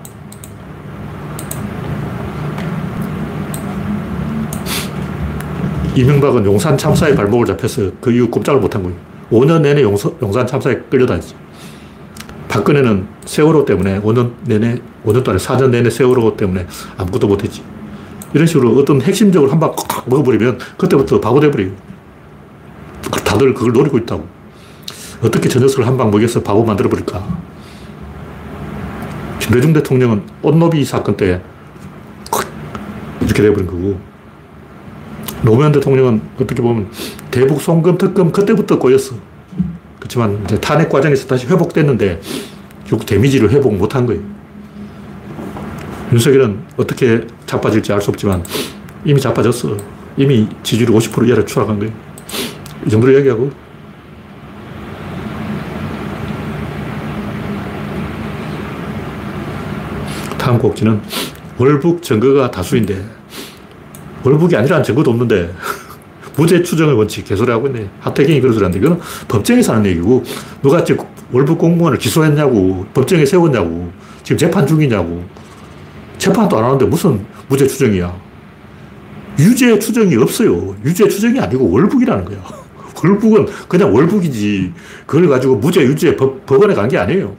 이명박은 5.95 6.45
용산 6.45 6.77
참사에 6.77 7.15
발목을 7.15 7.45
잡혀서 7.45 7.91
그 8.01 8.11
이후 8.11 8.29
꼼짝을 8.29 8.59
못한 8.59 8.83
거예요. 8.83 8.97
5년 9.31 9.61
내내 9.61 9.81
용서, 9.81 10.13
용산 10.21 10.45
참사에 10.45 10.75
끌려다녔지. 10.89 11.35
박근혜는 12.49 13.07
세월호 13.25 13.65
때문에 13.65 14.01
5년 14.01 14.31
내내, 14.43 14.81
5년 15.05 15.23
동안 15.23 15.37
4년 15.37 15.69
내내 15.69 15.89
세월호 15.89 16.35
때문에 16.35 16.67
아무것도 16.97 17.27
못했지. 17.27 17.63
이런 18.35 18.45
식으로 18.45 18.75
어떤 18.75 19.01
핵심적으로 19.01 19.49
한방꽉 19.49 20.09
먹어버리면 20.09 20.59
그때부터 20.75 21.21
바보 21.21 21.39
돼버려요. 21.39 21.71
다들 23.23 23.53
그걸 23.53 23.71
노리고 23.71 23.97
있다고. 23.97 24.27
어떻게 25.23 25.47
저 25.47 25.57
녀석을 25.57 25.87
한 25.87 25.95
방 25.95 26.11
먹여서 26.11 26.43
바보 26.43 26.65
만들어버릴까. 26.65 27.25
김대중 29.39 29.71
대통령은 29.71 30.23
온노비 30.41 30.83
사건 30.83 31.15
때 31.15 31.41
이렇게 33.21 33.41
돼버린 33.41 33.67
거고. 33.67 34.01
노무현 35.41 35.71
대통령은 35.71 36.21
어떻게 36.35 36.61
보면 36.61 36.89
대북 37.31 37.61
송금 37.61 37.97
특검 37.97 38.33
그때부터 38.33 38.77
꼬였어. 38.77 39.15
그렇지만 39.97 40.41
이제 40.43 40.59
탄핵 40.59 40.89
과정에서 40.89 41.25
다시 41.25 41.47
회복됐는데 41.47 42.19
결국 42.85 43.05
데미지를 43.05 43.49
회복 43.51 43.73
못한 43.77 44.05
거예요. 44.05 44.21
윤석열은 46.11 46.59
어떻게 46.75 47.25
자빠질지 47.45 47.93
알 47.93 48.01
수 48.01 48.09
없지만 48.11 48.43
이미 49.03 49.19
자빠졌어. 49.19 49.77
이미 50.17 50.47
지지율이 50.63 50.93
50% 50.93 51.27
이하로 51.27 51.45
추락한 51.45 51.77
거예요. 51.79 51.93
이 52.85 52.89
정도로 52.89 53.11
이야기하고 53.13 53.51
다음 60.37 60.59
곡지는 60.59 61.01
월북 61.57 62.01
증거가 62.03 62.51
다수인데 62.51 63.03
월북이 64.23 64.55
아니라는 64.55 64.83
증거도 64.83 65.11
없는데 65.11 65.53
무죄 66.37 66.61
추정의 66.61 66.95
원칙 66.95 67.25
개소리 67.25 67.49
하고 67.51 67.67
있네. 67.67 67.89
하태경이 68.01 68.41
그런 68.41 68.53
소리 68.53 68.63
하는데 68.63 68.79
이거는 68.79 69.01
법정에서 69.27 69.73
하는 69.73 69.85
얘기고 69.91 70.23
누가 70.61 70.83
지금 70.83 71.05
월북 71.31 71.57
공무원을 71.57 71.97
기소했냐고 71.97 72.85
법정에 72.93 73.25
세웠냐고 73.25 73.91
지금 74.23 74.37
재판 74.37 74.67
중이냐고 74.67 75.23
재판도 76.17 76.57
안 76.57 76.65
하는데 76.65 76.85
무슨 76.85 77.25
무죄 77.47 77.67
추정이야. 77.67 78.15
유죄 79.39 79.77
추정이 79.79 80.15
없어요. 80.15 80.75
유죄 80.85 81.07
추정이 81.07 81.39
아니고 81.39 81.69
월북이라는 81.69 82.25
거야. 82.25 82.37
월북은 83.03 83.47
그냥 83.67 83.93
월북이지. 83.93 84.73
그걸 85.05 85.27
가지고 85.27 85.55
무죄, 85.57 85.81
유죄 85.81 86.15
법, 86.15 86.45
법원에 86.45 86.73
간 86.73 86.87
게 86.87 86.97
아니에요. 86.97 87.35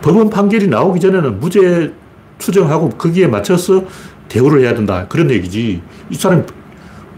법원 0.00 0.30
판결이 0.30 0.66
나오기 0.68 0.98
전에는 1.00 1.38
무죄 1.38 1.92
추정하고 2.38 2.88
거기에 2.90 3.28
맞춰서 3.28 3.84
대우를 4.28 4.62
해야 4.62 4.74
된다. 4.74 5.06
그런 5.08 5.30
얘기지. 5.30 5.80
이 6.10 6.14
사람 6.14 6.44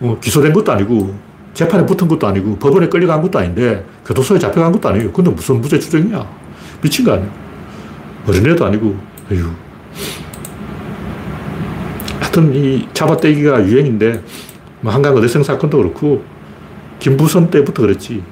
어, 0.01 0.19
기소된 0.21 0.53
것도 0.53 0.73
아니고 0.73 1.15
재판에 1.55 1.87
붙은 1.87 2.09
것도 2.09 2.27
아니고 2.27 2.57
법원에 2.59 2.89
끌려간 2.89 3.23
것도 3.23 3.39
아닌데 3.39 3.87
교도소에 4.05 4.39
잡혀간 4.39 4.73
것도 4.73 4.89
아니에요. 4.89 5.13
근데 5.13 5.31
무슨 5.31 5.61
무죄 5.61 5.79
추정이야. 5.79 6.29
미친 6.83 7.05
거 7.05 7.13
아니야. 7.13 7.31
어린애도 8.27 8.67
아니고. 8.67 8.97
에휴. 9.31 9.47
하여튼 12.35 12.53
이 12.53 12.89
잡아떼기가 12.93 13.65
유행인데 13.65 14.21
뭐 14.81 14.93
한강 14.93 15.17
어대성 15.17 15.45
사건도 15.45 15.79
그렇고 15.79 16.25
김부선 16.99 17.49
때부터 17.49 17.83
그랬지. 17.83 18.25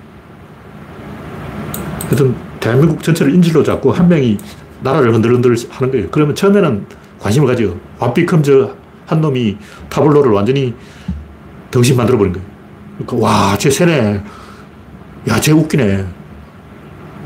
하여튼 2.09 2.35
대한민국 2.59 3.01
전체를 3.01 3.33
인질로 3.33 3.63
잡고 3.63 3.93
한 3.93 4.09
명이 4.09 4.39
나라를 4.81 5.15
흔들흔들 5.15 5.55
하는 5.71 5.93
거예요. 5.93 6.09
그러면 6.11 6.35
처음에는 6.35 6.85
관심을 7.21 7.47
가져. 7.47 7.77
왓비컴즈 8.01 8.75
한 9.07 9.21
놈이 9.21 9.57
타블로를 9.89 10.33
완전히 10.33 10.75
등신 11.71 11.97
만들어 11.97 12.19
버린 12.19 12.33
거예요. 12.33 12.47
그러니까 12.99 13.25
와, 13.25 13.57
쟤 13.57 13.71
세네. 13.71 14.21
야, 15.29 15.41
쟤 15.41 15.53
웃기네. 15.53 16.05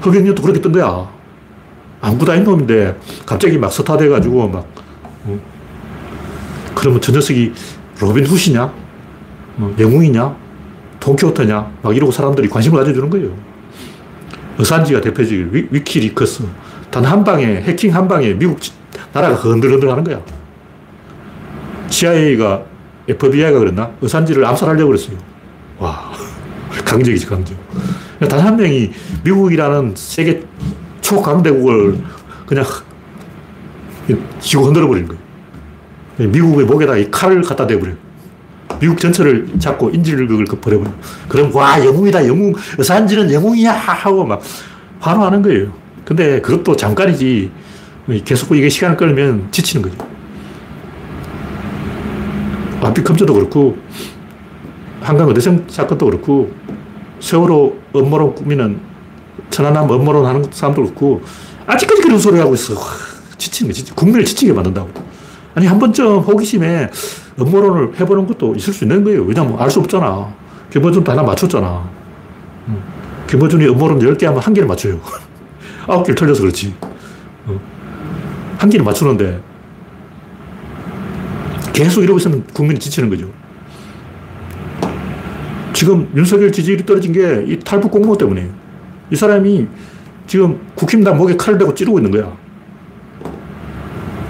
허경영도 0.04 0.42
그렇게 0.42 0.60
뜬 0.60 0.72
거야. 0.72 1.08
아닌 2.02 2.44
놈인데 2.44 2.98
갑자기 3.24 3.56
막 3.56 3.72
스타 3.72 3.96
돼가지고 3.96 4.48
막 4.48 4.66
어? 5.24 5.55
그러면 6.76 7.00
저 7.00 7.10
녀석이 7.10 7.52
로빈 8.00 8.26
후드냐? 8.26 8.64
어, 9.58 9.74
영웅이냐? 9.80 10.36
돈키호테냐? 11.00 11.72
막 11.82 11.96
이러고 11.96 12.12
사람들이 12.12 12.48
관심을 12.48 12.78
가져주는 12.78 13.08
거예요. 13.08 13.30
어산지가 14.60 15.00
대표적인 15.00 15.48
위, 15.52 15.66
위키리커스. 15.70 16.44
단 16.90 17.04
한 17.04 17.24
방에, 17.24 17.44
해킹 17.46 17.94
한 17.94 18.06
방에 18.06 18.32
미국 18.34 18.58
나라가 19.12 19.34
흔들흔들 19.34 19.90
하는 19.90 20.04
거야. 20.04 20.20
CIA가, 21.88 22.62
FBI가 23.08 23.58
그랬나? 23.58 23.90
어산지를 24.02 24.44
암살하려고 24.44 24.88
그랬어요. 24.88 25.16
와, 25.78 26.12
강적이지, 26.84 27.26
강적. 27.26 27.56
단 28.28 28.40
한 28.40 28.56
명이 28.56 28.90
미국이라는 29.24 29.92
세계 29.94 30.42
초강대국을 31.00 31.98
그냥 32.46 32.64
지고 34.40 34.64
흔들어 34.64 34.86
버리는 34.86 35.06
거예요. 35.08 35.22
미국의 36.18 36.66
목에다 36.66 36.96
이 36.96 37.10
칼을 37.10 37.42
갖다 37.42 37.66
대버려요. 37.66 37.96
미국 38.80 38.98
전체를 38.98 39.48
잡고 39.58 39.90
인질극을 39.90 40.44
버려버려. 40.60 40.90
그럼, 41.28 41.54
와, 41.54 41.82
영웅이다, 41.84 42.26
영웅. 42.26 42.54
산지는 42.82 43.32
영웅이야! 43.32 43.72
하고 43.72 44.24
막 44.24 44.42
환호하는 45.00 45.42
거예요. 45.42 45.72
근데 46.04 46.40
그것도 46.40 46.76
잠깐이지. 46.76 47.50
계속 48.24 48.54
이게 48.54 48.68
시간을 48.68 48.96
끌면 48.96 49.48
지치는 49.50 49.88
거죠. 49.88 50.08
아피컴저도 52.82 53.32
그렇고, 53.34 53.76
한강 55.00 55.28
어대성 55.28 55.64
사건도 55.68 56.06
그렇고, 56.06 56.52
세월호 57.20 57.76
음모론 57.96 58.34
꾸미는 58.34 58.78
천안함 59.50 59.90
음모론 59.90 60.26
하는 60.26 60.44
사람도 60.50 60.82
그렇고, 60.82 61.22
아직까지 61.66 62.02
그런 62.02 62.18
소리 62.18 62.38
하고 62.38 62.54
있어. 62.54 62.74
지치는 63.38 63.72
거지. 63.72 63.90
국민을 63.92 64.24
지치게 64.24 64.52
만든다고. 64.52 64.90
아니, 65.56 65.66
한 65.66 65.78
번쯤 65.78 66.18
호기심에 66.18 66.90
음모론을 67.40 67.98
해보는 67.98 68.26
것도 68.26 68.54
있을 68.56 68.72
수 68.74 68.84
있는 68.84 69.02
거예요. 69.02 69.22
왜냐면 69.24 69.56
알 69.58 69.70
수 69.70 69.80
없잖아. 69.80 70.28
김어준도 70.70 71.10
하나 71.10 71.22
맞췄잖아. 71.22 71.88
음. 72.68 72.82
김어준이 73.26 73.66
음모론 73.66 73.98
10개 73.98 74.24
하면 74.26 74.40
한 74.40 74.52
개를 74.52 74.68
맞춰요. 74.68 75.00
아홉 75.88 76.02
개를 76.04 76.14
틀려서 76.14 76.42
그렇지. 76.42 76.74
어. 77.46 77.58
한 78.58 78.68
개를 78.68 78.84
맞추는데 78.84 79.40
계속 81.72 82.02
이러고 82.02 82.18
있으면 82.18 82.44
국민이 82.52 82.78
지치는 82.78 83.08
거죠. 83.08 83.30
지금 85.72 86.08
윤석열 86.14 86.52
지지율이 86.52 86.84
떨어진 86.86 87.12
게 87.12 87.44
이 87.46 87.58
탈북 87.60 87.90
공무원 87.90 88.18
때문에 88.18 88.50
이 89.10 89.16
사람이 89.16 89.66
지금 90.26 90.60
국힘당 90.74 91.16
목에 91.16 91.36
칼을 91.36 91.58
대고 91.58 91.74
찌르고 91.74 91.98
있는 91.98 92.10
거야. 92.10 92.36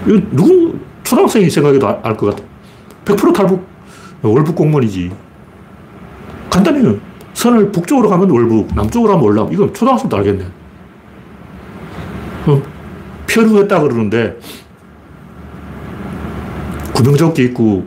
이거 0.07 0.21
누구 0.33 0.79
초등학생이 1.07 1.49
생각해도 1.49 1.87
알 2.03 2.17
것 2.17 2.27
같아. 2.27 2.43
100% 3.05 3.33
탈북, 3.33 3.65
월북 4.23 4.57
공무원이지. 4.57 5.11
간단해요. 6.51 6.97
선을 7.35 7.71
북쪽으로 7.71 8.09
가면 8.09 8.29
월북, 8.29 8.75
남쪽으로 8.75 9.13
가면 9.13 9.25
월남. 9.25 9.53
이건 9.53 9.73
초등학생도 9.73 10.17
알겠네. 10.17 10.45
어, 12.47 12.63
표류했다 13.31 13.81
그러는데, 13.81 14.37
구명조끼 16.95 17.45
입고 17.45 17.87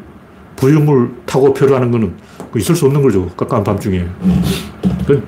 부유물 0.56 1.12
타고 1.26 1.54
표류하는 1.54 1.92
거는 1.92 2.16
있을 2.56 2.76
수 2.76 2.86
없는 2.86 3.02
거죠. 3.02 3.28
깜깜한 3.36 3.64
밤중에. 3.64 4.06
그 5.08 5.28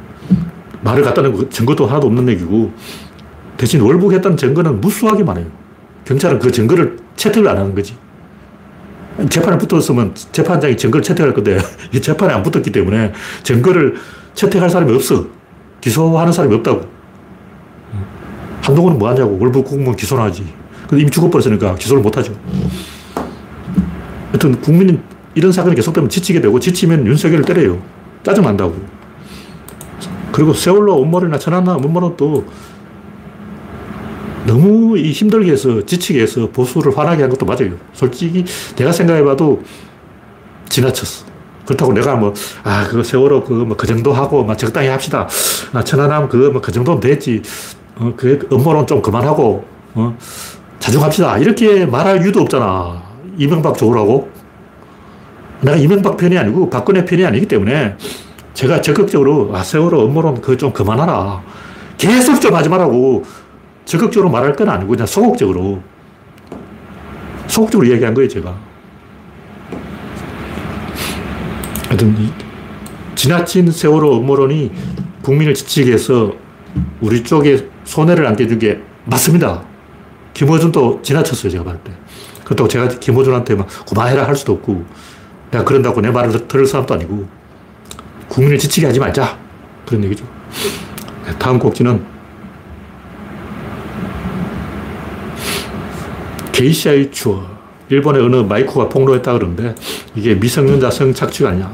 말을 0.82 1.04
갖다 1.04 1.22
내고 1.22 1.50
증거도 1.50 1.88
하나도 1.88 2.08
없는 2.08 2.30
얘기고, 2.30 2.72
대신 3.58 3.82
월북했다는 3.82 4.38
증거는 4.38 4.80
무수하게 4.80 5.24
많아요. 5.24 5.46
경찰은 6.06 6.40
그 6.40 6.52
증거를 6.52 6.98
채택을 7.16 7.48
안 7.50 7.58
하는 7.58 7.76
거지. 7.76 7.96
재판에 9.30 9.58
붙었으면 9.58 10.16
재판장이 10.32 10.78
증거를 10.78 11.04
채택할 11.04 11.34
건데 11.34 11.60
재판에 12.02 12.34
안 12.34 12.44
붙었기 12.44 12.72
때문에 12.72 13.14
증거를 13.44 13.96
채택할 14.34 14.70
사람이 14.70 14.94
없어. 14.94 15.26
기소하는 15.82 16.32
사람이 16.32 16.56
없다고. 16.56 16.86
한동훈은 18.62 18.98
뭐 18.98 19.10
하냐고. 19.10 19.38
월북 19.40 19.66
공무원 19.66 19.96
기소는 19.96 20.24
하지. 20.24 20.46
근데 20.88 21.02
이미 21.02 21.12
죽어버렸으니까 21.12 21.76
기소를 21.76 22.02
못 22.02 22.16
하죠. 22.18 22.36
하여튼 24.30 24.62
국민은 24.62 25.02
이런 25.36 25.52
사건이 25.52 25.76
계속되면 25.76 26.10
지치게 26.10 26.42
되고 26.42 26.60
지치면 26.60 27.06
윤석열을 27.08 27.44
때려요. 27.46 27.82
짜증난다고. 28.24 28.76
그리고 30.32 30.54
세월호 30.54 31.02
음모론이나 31.04 31.38
천안함 31.38 31.84
음모론 31.84 32.16
또 32.18 32.46
너무 34.46 34.98
힘들게 34.98 35.52
해서 35.52 35.86
지치게 35.86 36.22
해서 36.22 36.50
보수를 36.52 36.98
화나게 36.98 37.22
한 37.24 37.30
것도 37.30 37.46
맞아요. 37.46 37.72
솔직히 37.94 38.44
내가 38.76 38.92
생각해봐도 38.92 39.62
지나쳤어. 40.70 41.26
그렇다고 41.66 41.94
내가 41.94 42.16
뭐, 42.16 42.34
아, 42.64 42.86
그거 42.88 43.04
세월호 43.04 43.44
그거 43.44 43.66
뭐그 43.66 43.86
정도 43.86 44.12
하고 44.14 44.44
막 44.44 44.58
적당히 44.58 44.88
합시다. 44.88 45.28
아, 45.74 45.84
천안함 45.84 46.28
그거 46.28 46.50
뭐 46.50 46.62
그 46.62 46.72
정도면 46.72 47.00
됐지. 47.00 47.42
어, 47.98 48.14
그 48.18 48.48
음모론 48.52 48.88
좀 48.88 49.02
그만하고, 49.02 49.64
어, 49.94 50.18
자중합시다. 50.80 51.38
이렇게 51.38 51.86
말할 51.86 52.24
이유도 52.24 52.42
없잖아. 52.42 53.02
이명박 53.38 53.78
좋으라고. 53.78 54.30
내가 55.62 55.78
이명박 55.78 56.18
편이 56.18 56.36
아니고 56.38 56.70
박근혜 56.70 57.06
편이 57.06 57.24
아니기 57.24 57.46
때문에 57.46 57.96
제가 58.56 58.82
적극적으로, 58.82 59.52
아, 59.54 59.62
세월호 59.64 60.06
음모론 60.06 60.42
그거 60.42 60.58
좀 60.58 60.74
그만하라. 60.74 61.42
계속 61.98 62.42
좀 62.42 62.56
하지 62.56 62.68
말라고 62.68 63.24
적극적으로 63.86 64.30
말할 64.30 64.56
건 64.56 64.70
아니고 64.70 64.92
그냥 64.92 65.06
소극적으로. 65.06 65.82
소극적으로 67.48 67.88
이야기한 67.88 68.14
거예요, 68.14 68.30
제가. 68.30 68.56
하여튼, 71.88 72.32
지나친 73.16 73.72
세월호 73.72 74.18
음모론이 74.20 74.72
국민을 75.22 75.54
지치게 75.54 75.92
해서 75.92 76.34
우리 77.02 77.24
쪽에 77.24 77.68
손해를 77.84 78.26
안겨준 78.26 78.60
게 78.60 78.80
맞습니다. 79.06 79.64
김호준도 80.34 81.02
지나쳤어요, 81.02 81.52
제가 81.52 81.64
봤을 81.64 81.80
때. 81.84 81.92
그렇다고 82.46 82.68
제가 82.70 82.88
김호준한테 82.88 83.56
막 83.56 83.68
고마해라 83.86 84.26
할 84.26 84.36
수도 84.36 84.54
없고, 84.54 84.86
내가 85.52 85.66
그런다고 85.66 86.00
내 86.00 86.10
말을 86.10 86.48
들을 86.48 86.66
사람도 86.66 86.94
아니고, 86.94 87.28
국민을 88.30 88.58
지치게 88.58 88.88
하지 88.88 89.00
말자. 89.00 89.38
그런 89.86 90.06
얘기죠. 90.06 90.26
다음 91.38 91.60
곡지는 91.60 92.02
게이샤의 96.62 97.12
추억. 97.12 97.44
일본의 97.90 98.22
어느 98.24 98.36
마이코가 98.38 98.88
폭로했다 98.88 99.34
그러는데 99.34 99.76
이게 100.16 100.36
미성년자 100.36 100.92
성 100.92 101.12
착취가 101.12 101.50
아니야. 101.50 101.74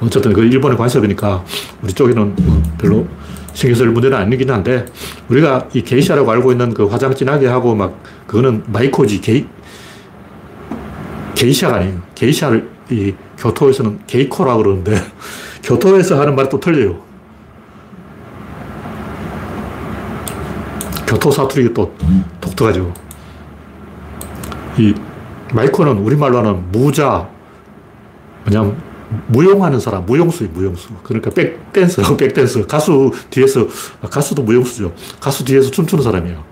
어쨌든 0.00 0.32
그 0.32 0.42
일본에 0.42 0.74
관심이니까 0.76 1.44
우리 1.82 1.92
쪽에는 1.92 2.34
뭐 2.36 2.62
별로 2.78 3.06
신경 3.52 3.76
쓸 3.76 3.88
문제는 3.88 4.16
아니긴 4.16 4.50
한데 4.50 4.86
우리가 5.28 5.68
이 5.74 5.82
게이샤라고 5.82 6.30
알고 6.30 6.52
있는 6.52 6.72
그 6.72 6.86
화장 6.86 7.14
진하게 7.14 7.48
하고 7.48 7.74
막 7.74 8.02
그거는 8.26 8.64
마이코지 8.66 9.20
게이 9.20 9.46
게이샤가 11.34 11.76
아니에요. 11.76 12.02
게이샤를 12.14 12.68
이 12.90 13.14
교토에서는 13.36 14.00
게이코라고 14.06 14.62
그러는데 14.62 15.02
교토에서 15.62 16.18
하는 16.18 16.34
말이 16.34 16.48
또 16.48 16.58
틀려요. 16.58 16.98
교토 21.06 21.30
사투리가 21.30 21.74
또 21.74 21.94
독특하죠. 22.40 23.07
이 24.78 24.94
마이코는 25.52 25.98
우리말로 25.98 26.38
하는 26.38 26.70
무자, 26.70 27.28
뭐냐 28.44 28.88
무용하는 29.26 29.80
사람, 29.80 30.04
무용수, 30.04 30.48
무용수. 30.52 30.90
그러니까 31.02 31.30
백댄서, 31.30 32.02
백댄서. 32.16 32.66
가수 32.66 33.10
뒤에서, 33.30 33.66
아, 34.02 34.08
가수도 34.08 34.42
무용수죠. 34.42 34.92
가수 35.20 35.44
뒤에서 35.44 35.70
춤추는 35.70 36.04
사람이에요. 36.04 36.44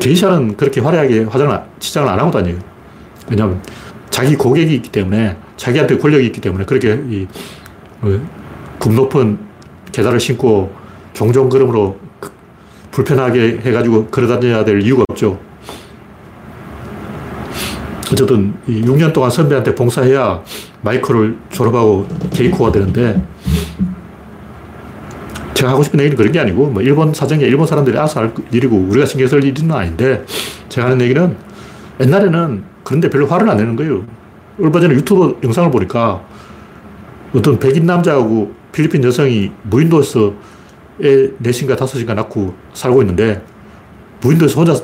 게이샤는 0.00 0.56
그렇게 0.56 0.80
화려하게 0.80 1.24
화장을, 1.24 1.62
치장을 1.80 2.08
안 2.08 2.18
하고 2.18 2.30
다녀요. 2.30 2.56
왜냐하면 3.28 3.60
자기 4.08 4.36
고객이 4.36 4.74
있기 4.76 4.90
때문에, 4.90 5.36
자기한테 5.56 5.98
권력이 5.98 6.26
있기 6.26 6.40
때문에 6.40 6.64
그렇게 6.64 7.02
이, 7.10 7.26
어, 8.00 8.20
굽 8.78 8.94
높은 8.94 9.38
계단을 9.92 10.18
신고 10.20 10.72
종종 11.12 11.48
걸음으로 11.48 11.98
불편하게 13.00 13.60
해가지고 13.62 14.06
걸어다녀야 14.06 14.64
될 14.64 14.82
이유가 14.82 15.04
없죠. 15.08 15.38
어쨌든 18.12 18.54
6년 18.68 19.12
동안 19.12 19.30
선배한테 19.30 19.74
봉사해야 19.74 20.42
마이크를 20.82 21.36
졸업하고 21.50 22.06
케이코가 22.32 22.72
되는데 22.72 23.22
제가 25.54 25.72
하고 25.72 25.82
싶은 25.82 26.00
얘기는 26.00 26.16
그런 26.16 26.32
게 26.32 26.40
아니고 26.40 26.66
뭐 26.66 26.82
일본 26.82 27.14
사정에 27.14 27.44
일본 27.44 27.66
사람들이 27.66 27.96
알아서 27.96 28.20
할 28.20 28.34
일이고 28.50 28.76
우리가 28.76 29.06
신경 29.06 29.28
쓸 29.28 29.44
일은 29.44 29.70
아닌데 29.70 30.24
제가 30.68 30.88
하는 30.88 31.00
얘기는 31.00 31.36
옛날에는 32.00 32.64
그런데 32.82 33.08
별로 33.08 33.26
화를 33.26 33.48
안 33.48 33.56
내는 33.56 33.76
거예요. 33.76 34.04
얼마 34.60 34.80
전에 34.80 34.94
유튜브 34.94 35.38
영상을 35.42 35.70
보니까 35.70 36.22
어떤 37.34 37.58
백인 37.58 37.86
남자하고 37.86 38.52
필리핀 38.72 39.04
여성이 39.04 39.52
무인도에서 39.62 40.28
애 40.28 40.32
넷인가 41.38 41.76
다섯인가 41.76 42.14
낳고 42.14 42.54
살고 42.74 43.02
있는데 43.02 43.42
무인도에서 44.20 44.60
혼자 44.60 44.74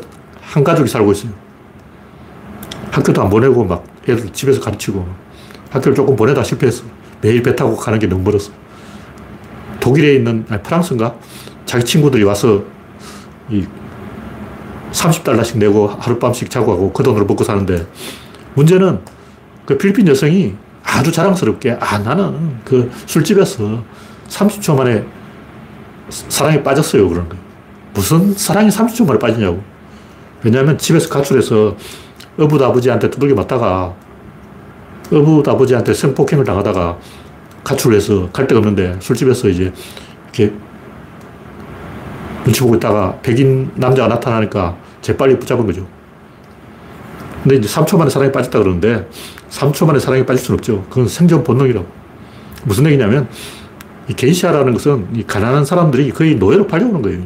한 0.40 0.64
가족이 0.64 0.88
살고 0.88 1.12
있어요. 1.12 1.32
학교도 2.90 3.22
안 3.22 3.28
보내고 3.28 3.64
막 3.64 3.84
애들 4.08 4.32
집에서 4.32 4.60
가르치고 4.60 5.06
학교를 5.70 5.94
조금 5.94 6.16
보내다 6.16 6.42
실패했어. 6.42 6.84
매일 7.20 7.42
배 7.42 7.54
타고 7.54 7.76
가는 7.76 7.98
게 7.98 8.06
너무 8.06 8.22
멀었어. 8.22 8.50
독일에 9.80 10.14
있는, 10.14 10.44
아니, 10.48 10.62
프랑스인가? 10.62 11.14
자기 11.66 11.84
친구들이 11.84 12.24
와서 12.24 12.62
이 13.50 13.66
30달러씩 14.92 15.58
내고 15.58 15.88
하룻밤씩 15.88 16.50
자고 16.50 16.72
하고 16.72 16.92
그 16.92 17.02
돈으로 17.02 17.26
먹고 17.26 17.44
사는데 17.44 17.86
문제는 18.54 19.00
그 19.66 19.76
필리핀 19.76 20.08
여성이 20.08 20.54
아주 20.82 21.12
자랑스럽게 21.12 21.76
아, 21.80 21.98
나는 21.98 22.58
그 22.64 22.90
술집에서 23.06 23.82
30초 24.28 24.76
만에 24.76 25.04
사랑에 26.08 26.62
빠졌어요. 26.62 27.08
그런 27.08 27.28
거예요. 27.28 27.42
무슨 27.94 28.34
사랑이 28.34 28.68
30초 28.68 29.06
만에 29.06 29.18
빠지냐고. 29.18 29.62
왜냐하면 30.42 30.78
집에서 30.78 31.08
가출해서 31.08 31.76
어부 32.38 32.62
아버지한테 32.62 33.10
두들겨 33.10 33.34
맞다가 33.34 33.94
어부 35.10 35.42
아버지한테 35.46 35.94
성폭행을 35.94 36.44
당하다가 36.44 36.98
가출해서 37.64 38.30
갈 38.32 38.46
데가 38.46 38.58
없는데 38.58 38.96
술집에서 39.00 39.48
이제 39.48 39.72
이렇게 40.24 40.54
눈치 42.44 42.60
보고 42.60 42.76
있다가 42.76 43.18
백인 43.22 43.70
남자가 43.74 44.08
나타나니까 44.08 44.76
재빨리 45.00 45.38
붙잡은 45.38 45.66
거죠. 45.66 45.86
근데 47.42 47.56
이제 47.56 47.68
3초 47.68 47.96
만에 47.98 48.10
사랑에 48.10 48.30
빠졌다 48.30 48.58
그러는데 48.58 49.08
3초 49.50 49.86
만에 49.86 49.98
사랑에 49.98 50.24
빠질 50.24 50.44
수는 50.44 50.58
없죠. 50.58 50.84
그건 50.88 51.08
생존 51.08 51.42
본능이라고. 51.42 51.86
무슨 52.64 52.86
얘기냐면 52.86 53.28
이 54.08 54.14
게이샤라는 54.14 54.72
것은 54.72 55.08
이 55.14 55.22
가난한 55.24 55.64
사람들이 55.64 56.10
거의 56.10 56.36
노예로 56.36 56.66
팔려오는 56.66 57.02
거예요. 57.02 57.22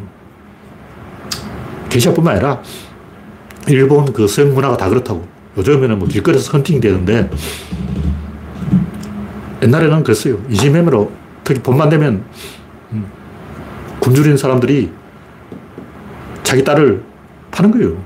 게이샤뿐만 1.91 2.37
아니라 2.37 2.63
일본 3.69 4.13
그 4.13 4.27
성문화가 4.27 4.77
다 4.77 4.89
그렇다고. 4.89 5.27
요즘에는 5.57 5.99
뭐 5.99 6.09
길거리에서 6.09 6.53
헌팅 6.53 6.81
되는데 6.81 7.29
옛날에는 9.63 10.03
그랬어요. 10.03 10.39
이지매매로 10.49 11.11
특히 11.45 11.61
봄만 11.61 11.91
되면 11.91 12.25
음, 12.93 13.07
굶주린 13.99 14.37
사람들이 14.37 14.91
자기 16.43 16.65
딸을 16.65 17.03
파는 17.51 17.71
거예요. 17.73 17.97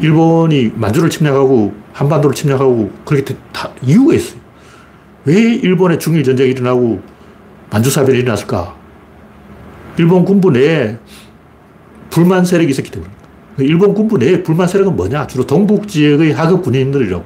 일본이 0.00 0.70
만주를 0.74 1.10
침략하고 1.10 1.74
한반도를 1.92 2.34
침략하고 2.34 2.90
그렇게 3.04 3.36
다 3.52 3.70
이유가 3.82 4.14
있어요. 4.14 4.40
왜 5.24 5.34
일본의 5.34 5.98
중일 5.98 6.22
전쟁이 6.22 6.50
일어나고 6.50 7.02
만주사변이 7.70 8.18
일어났을까? 8.18 8.74
일본 9.96 10.24
군부 10.24 10.50
내에 10.50 10.96
불만 12.10 12.44
세력이 12.44 12.70
있었기 12.70 12.90
때문에. 12.90 13.10
일본 13.58 13.94
군부 13.94 14.18
내에 14.18 14.42
불만 14.42 14.66
세력은 14.66 14.96
뭐냐? 14.96 15.26
주로 15.26 15.46
동북 15.46 15.86
지역의 15.88 16.32
하급 16.32 16.62
군인들이라고. 16.62 17.24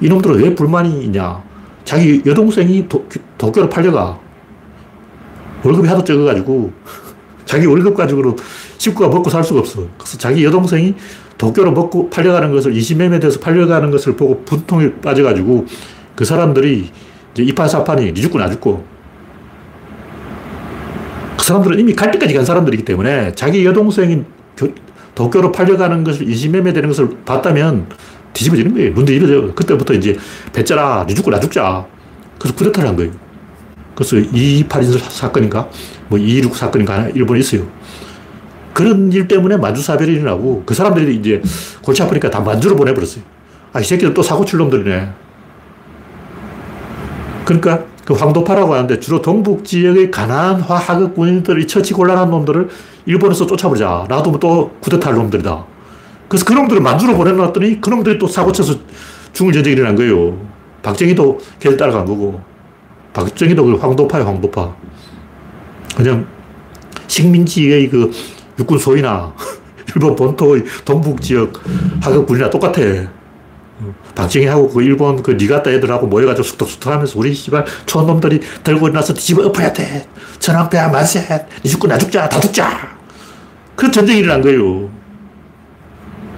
이놈들은 0.00 0.42
왜 0.42 0.54
불만이 0.54 1.04
있냐? 1.04 1.42
자기 1.84 2.22
여동생이 2.24 2.88
도, 2.88 3.06
도쿄로 3.36 3.68
팔려가. 3.68 4.18
월급이 5.64 5.88
하도 5.88 6.04
적어가지고 6.04 6.72
자기 7.44 7.66
월급 7.66 7.96
가지고는 7.96 8.36
식구가 8.78 9.08
먹고 9.08 9.28
살 9.28 9.42
수가 9.42 9.60
없어. 9.60 9.86
그래서 9.96 10.18
자기 10.18 10.44
여동생이 10.44 10.94
도쿄로 11.36 11.72
먹고 11.72 12.10
팔려가는 12.10 12.52
것을 12.52 12.76
이시매매 12.76 13.18
돼서 13.20 13.40
팔려가는 13.40 13.90
것을 13.90 14.16
보고 14.16 14.42
분통에 14.44 14.94
빠져가지고 15.00 15.66
그 16.14 16.24
사람들이 16.24 16.90
이제 17.32 17.42
이파사판이 17.42 18.12
니 18.12 18.20
죽고 18.20 18.38
나 18.38 18.50
죽고 18.50 18.84
그 18.84 18.97
사람들은 21.48 21.78
이미 21.80 21.94
갈 21.94 22.10
때까지 22.10 22.34
간 22.34 22.44
사람들이기 22.44 22.84
때문에 22.84 23.32
자기 23.34 23.64
여동생이 23.64 24.22
도쿄로 25.14 25.50
팔려가는 25.50 26.04
것을 26.04 26.28
이시매매 26.28 26.74
되는 26.74 26.88
것을 26.90 27.08
봤다면 27.24 27.86
뒤집어지는 28.34 28.74
거예요. 28.74 28.94
눈 28.94 29.06
뒤집어져요. 29.06 29.54
그때부터 29.54 29.94
이제 29.94 30.16
배짜라, 30.52 31.06
니 31.08 31.14
죽고 31.14 31.30
나 31.30 31.40
죽자. 31.40 31.86
그래서 32.38 32.54
쿠데타를 32.54 32.88
한 32.88 32.96
거예요. 32.96 33.12
그래서 33.94 34.16
228인 34.16 34.98
사건인가? 35.10 35.68
뭐226 36.10 36.54
사건인가? 36.54 37.08
일본에 37.14 37.40
있어요. 37.40 37.66
그런 38.74 39.10
일 39.10 39.26
때문에 39.26 39.56
만주사별이 39.56 40.12
일어나고 40.12 40.62
그 40.64 40.74
사람들이 40.74 41.16
이제 41.16 41.42
골치 41.82 42.02
아프니까 42.02 42.30
다 42.30 42.40
만주로 42.40 42.76
보내버렸어요. 42.76 43.24
아, 43.72 43.80
이 43.80 43.84
새끼들 43.84 44.14
또 44.14 44.22
사고 44.22 44.44
칠 44.44 44.58
놈들이네. 44.58 45.08
그러니까 47.44 47.86
그 48.08 48.14
황도파라고 48.14 48.72
하는데 48.72 48.98
주로 49.00 49.20
동북 49.20 49.66
지역의 49.66 50.10
가난한 50.10 50.62
화하급 50.62 51.14
군인들 51.14 51.60
이 51.60 51.66
처치 51.66 51.92
곤란한 51.92 52.30
놈들을 52.30 52.70
일본에서 53.04 53.46
쫓아버리자. 53.46 54.06
놔두면 54.08 54.40
또 54.40 54.70
쿠데타할 54.80 55.14
놈들이다. 55.14 55.66
그래서 56.26 56.42
그 56.46 56.54
놈들을 56.54 56.80
만주로 56.80 57.14
보내놨더니 57.18 57.82
그 57.82 57.90
놈들이 57.90 58.18
또 58.18 58.26
사고 58.26 58.50
쳐서 58.50 58.76
중일 59.34 59.52
전쟁이 59.52 59.76
일어난 59.76 59.94
거예요. 59.94 60.40
박정희도 60.80 61.38
걔를 61.60 61.76
따라간 61.76 62.06
거고. 62.06 62.40
박정희도 63.12 63.62
그 63.62 63.74
황도파예 63.74 64.22
황도파. 64.22 64.74
그냥 65.94 66.26
식민지의 67.08 67.90
그 67.90 68.10
육군 68.58 68.78
소위나 68.78 69.34
일본 69.94 70.16
본토의 70.16 70.64
동북 70.86 71.20
지역 71.20 71.52
하급 72.00 72.26
군이나 72.26 72.48
똑같아. 72.48 72.80
박정희하고 74.22 74.68
그 74.70 74.82
일본 74.82 75.22
그 75.22 75.30
니가타 75.30 75.70
애들하고 75.70 76.08
모여가지고 76.08 76.42
숙덕숙덕 76.42 76.92
하면서 76.92 77.16
우리 77.16 77.32
씨발 77.32 77.64
촌놈들이 77.86 78.40
들고 78.64 78.88
일어나서 78.88 79.14
뒤집어 79.14 79.46
엎어야 79.46 79.72
돼. 79.72 80.08
전황배야 80.40 80.88
만세. 80.88 81.20
니 81.64 81.70
죽고 81.70 81.86
나 81.86 81.96
죽자. 81.96 82.28
다 82.28 82.40
죽자. 82.40 82.96
그 83.76 83.88
전쟁이 83.92 84.18
일어난 84.18 84.42
거예요. 84.42 84.90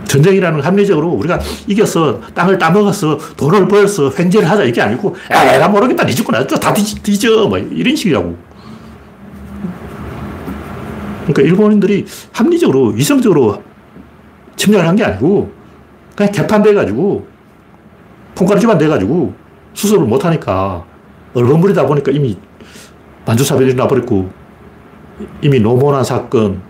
전쟁이라는 0.06 0.58
건 0.58 0.66
합리적으로 0.66 1.08
우리가 1.08 1.38
이겨서 1.68 2.20
땅을 2.34 2.58
따먹어서 2.58 3.16
돈을 3.38 3.66
벌어서 3.68 4.12
횡재를 4.18 4.50
하자 4.50 4.64
이게 4.64 4.82
아니고 4.82 5.16
에라 5.30 5.68
모르겠다. 5.68 6.04
니 6.04 6.14
죽고 6.14 6.32
나 6.32 6.40
죽자. 6.40 6.60
다 6.60 6.74
뒤, 6.74 6.84
뒤져. 7.02 7.46
뭐 7.48 7.56
이런 7.56 7.96
식이라고. 7.96 8.36
그러니까 11.28 11.42
일본인들이 11.42 12.04
합리적으로, 12.32 12.92
이성적으로 12.94 13.62
침략을 14.56 14.86
한 14.86 14.96
게 14.96 15.04
아니고 15.04 15.50
그냥 16.14 16.30
개판돼가지고 16.32 17.29
폰가루지만 18.40 18.78
돼가지고 18.78 19.34
수습을 19.74 20.06
못하니까 20.06 20.84
얼버무리다 21.34 21.86
보니까 21.86 22.10
이미 22.10 22.38
만주사변이 23.26 23.74
나버렸고 23.74 24.30
이미 25.42 25.60
노모난 25.60 26.02
사건, 26.02 26.62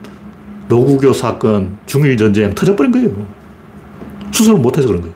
노구교 0.68 1.12
사건, 1.12 1.78
중일전쟁 1.86 2.54
터져버린 2.54 2.90
거예요. 2.90 3.26
수습을 4.32 4.58
못해서 4.58 4.88
그런 4.88 5.02
거예요. 5.02 5.14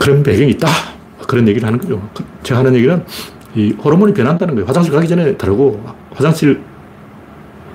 그런 0.00 0.22
배경이 0.22 0.50
있다. 0.50 0.68
그런 1.28 1.46
얘기를 1.46 1.66
하는 1.66 1.78
거죠. 1.78 2.02
제가 2.42 2.60
하는 2.60 2.74
얘기는 2.74 3.04
이 3.54 3.72
호르몬이 3.72 4.12
변한다는 4.12 4.54
거예요. 4.54 4.66
화장실 4.66 4.92
가기 4.92 5.06
전에 5.06 5.36
다르고 5.36 5.84
화장실 6.12 6.60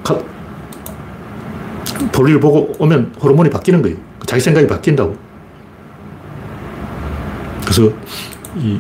가, 0.04 0.20
볼일을 2.12 2.42
보고 2.42 2.74
오면 2.80 3.16
호르몬이 3.22 3.50
바뀌는 3.50 3.82
거예요. 3.82 3.96
자기 4.26 4.42
생각이 4.42 4.68
바뀐다고. 4.68 5.27
그래서 7.68 7.92
이 8.56 8.80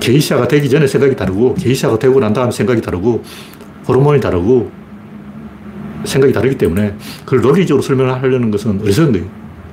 게이샤가 0.00 0.48
되기 0.48 0.68
전에 0.68 0.86
생각이 0.86 1.14
다르고 1.14 1.54
게이샤가 1.54 1.98
되고 1.98 2.18
난 2.18 2.32
다음에 2.32 2.50
생각이 2.50 2.80
다르고 2.80 3.22
호르몬이 3.86 4.20
다르고 4.20 4.70
생각이 6.04 6.32
다르기 6.32 6.58
때문에 6.58 6.96
그걸 7.24 7.42
논리적으로 7.42 7.82
설명하려는 7.82 8.50
것은 8.50 8.80
어리석은 8.80 9.12
거예요. 9.12 9.26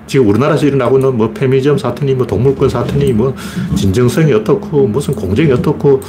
지금 0.06 0.28
우리나라에서 0.30 0.68
일어나고 0.68 0.98
있는 1.00 1.18
뭐 1.18 1.32
페미니즘 1.32 1.78
사태니 1.78 2.14
뭐 2.14 2.28
동물권 2.28 2.70
사태니 2.70 3.12
뭐 3.14 3.34
진정성이 3.76 4.34
어떻고 4.34 4.88
무슨 4.88 5.16
공정이 5.16 5.52
어떻고 5.52 6.02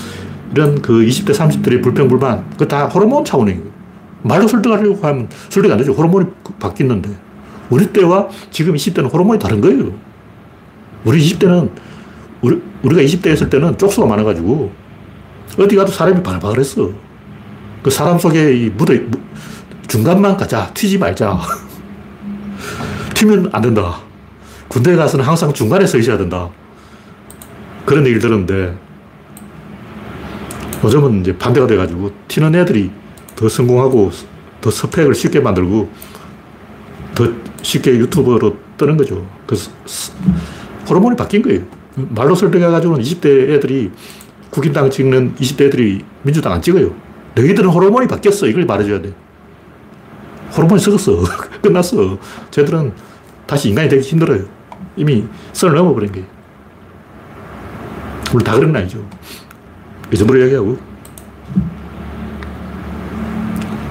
이런 0.53 0.81
그 0.83 0.93
20대 1.05 1.35
30대의 1.35 1.83
불평불만 1.83 2.51
그 2.59 2.69
다 2.69 2.87
호르몬 2.87 3.25
차원이에요. 3.25 3.61
말로 4.23 4.47
설득하려고 4.47 4.97
하면 5.07 5.29
설득 5.49 5.71
안 5.73 5.79
되죠. 5.79 5.93
호르몬이 5.93 6.27
바뀌는데. 6.61 7.11
우리 7.71 7.87
때와 7.87 8.29
지금 8.51 8.75
20대는 8.75 9.13
호르몬이 9.13 9.39
다른 9.39 9.61
거예요. 9.61 9.93
우리 11.05 11.21
20대는 11.21 11.71
우리, 12.41 12.61
우리가 12.83 13.03
20대 13.03 13.33
있을 13.33 13.51
때는 13.51 13.77
쪽수가 13.79 14.07
많아가지고 14.07 14.73
어디 15.59 15.77
가도 15.77 15.91
사람이 15.91 16.23
바글바글했어. 16.23 16.91
그 17.83 17.91
사람 17.91 18.19
속에 18.19 18.55
이 18.57 18.71
묻어, 18.71 18.95
중간만 19.87 20.37
가자. 20.37 20.71
튀지 20.75 20.99
말자. 20.99 21.39
튀면 23.15 23.51
안 23.53 23.63
된다. 23.63 24.01
군대에 24.69 24.97
가서는 24.97 25.25
항상 25.25 25.53
중간에 25.53 25.87
서 25.87 25.99
있어야 25.99 26.19
된다. 26.19 26.49
그런 27.85 28.05
얘기를 28.05 28.21
들었는데 28.21 28.79
요즘은 30.85 31.23
이제 31.23 31.37
반대가 31.37 31.67
돼가지고 31.67 32.13
튀는 32.29 32.55
애들이 32.55 32.91
더 33.35 33.49
성공하고 33.49 34.11
더 34.61 34.71
스펙을 34.71 35.15
쉽게 35.15 35.41
만들고 35.41 35.91
더 37.15 37.33
쉽게 37.63 37.93
유튜버로 37.93 38.57
뜨는 38.77 38.97
거죠. 38.97 39.27
그래서 39.47 39.71
호르몬이 40.89 41.17
바뀐 41.17 41.43
거예요. 41.43 41.78
말로 42.11 42.35
설득해가지고는 42.35 43.03
20대 43.03 43.51
애들이 43.51 43.91
국힘당 44.51 44.91
찍는 44.91 45.35
20대 45.37 45.67
애들이 45.67 46.05
민주당 46.23 46.53
안 46.53 46.63
찍어요. 46.63 46.95
너희들은 47.35 47.69
호르몬이 47.71 48.07
바뀌었어. 48.09 48.47
이걸 48.47 48.65
말해줘야 48.65 49.01
돼. 49.03 49.13
호르몬이 50.57 50.81
썩었어. 50.81 51.23
끝났어. 51.63 52.19
쟤들은 52.51 52.93
다시 53.47 53.69
인간이 53.69 53.89
되기 53.89 54.03
힘들어요. 54.03 54.45
이미 54.97 55.25
선을 55.53 55.75
넘어버린 55.75 56.11
거예요. 56.13 56.27
물론 58.33 58.45
다 58.45 58.55
그런 58.55 58.73
건 58.73 58.83
아니죠. 58.83 59.07
이 60.13 60.17
정도로 60.17 60.39
이야기하고. 60.41 60.79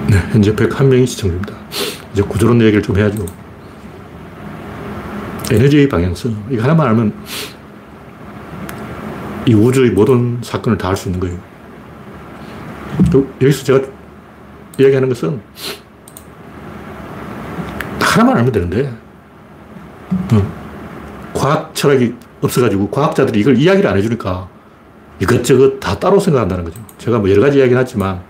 네, 0.10 0.18
현재 0.32 0.54
101명이 0.54 1.06
시청 1.08 1.30
중입니다. 1.30 1.54
이제 2.14 2.22
구조론 2.22 2.62
얘기를 2.62 2.82
좀 2.82 2.98
해야죠. 2.98 3.26
에너지의 5.52 5.88
방향성. 5.90 6.48
이거 6.50 6.64
하나만 6.64 6.88
알면 6.88 7.14
이 9.48 9.54
우주의 9.54 9.92
모든 9.92 10.40
사건을 10.42 10.78
다 10.78 10.90
할 10.90 10.98
수 10.98 11.08
있는 11.10 11.20
거예요. 11.20 11.38
여기서 13.42 13.64
제가 13.64 13.82
이야기하는 14.78 15.10
것은 15.10 15.40
하나만 18.02 18.38
알면 18.38 18.52
되는데, 18.52 18.92
어, 20.34 20.52
과학 21.34 21.74
철학이 21.76 22.14
없어가지고 22.42 22.90
과학자들이 22.90 23.40
이걸 23.40 23.58
이야기를 23.58 23.90
안 23.90 23.98
해주니까 23.98 24.48
이것저것 25.20 25.80
다 25.80 25.98
따로 26.00 26.20
생각한다는 26.20 26.64
거죠. 26.64 26.80
제가 26.98 27.20
뭐 27.20 27.30
여러 27.30 27.42
가지 27.42 27.58
이야기는 27.60 27.80
하지만 27.80 28.22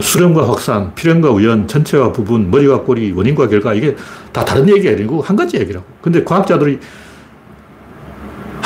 수렴과 0.00 0.48
확산, 0.48 0.94
필연과 0.94 1.30
우연, 1.30 1.66
전체와 1.68 2.12
부분, 2.12 2.50
머리와 2.50 2.82
꼬리, 2.82 3.12
원인과 3.12 3.48
결과 3.48 3.74
이게 3.74 3.96
다 4.32 4.44
다른 4.44 4.68
얘기가 4.68 4.92
아니고 4.92 5.22
한 5.22 5.36
가지 5.36 5.58
얘기라고. 5.58 5.84
근데 6.02 6.22
과학자들이 6.22 6.78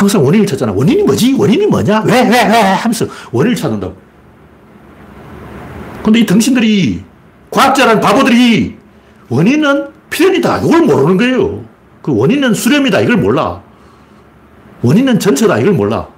항상 0.01 0.25
원인을 0.25 0.47
찾잖아. 0.47 0.73
원인이 0.73 1.03
뭐지? 1.03 1.35
원인이 1.35 1.67
뭐냐? 1.67 2.05
왜, 2.07 2.23
왜, 2.23 2.49
왜? 2.49 2.63
하면서 2.73 3.05
원인을 3.33 3.55
찾는다고. 3.55 3.95
근데 6.03 6.21
이 6.21 6.25
당신들이, 6.25 7.05
과학자란 7.51 8.01
바보들이 8.01 8.79
원인은 9.29 9.89
필연이다. 10.09 10.61
이걸 10.61 10.85
모르는 10.85 11.19
거예요. 11.19 11.65
그 12.01 12.17
원인은 12.17 12.55
수렴이다. 12.55 13.01
이걸 13.01 13.19
몰라. 13.19 13.61
원인은 14.81 15.19
전체다. 15.19 15.59
이걸 15.59 15.75
몰라. 15.75 16.09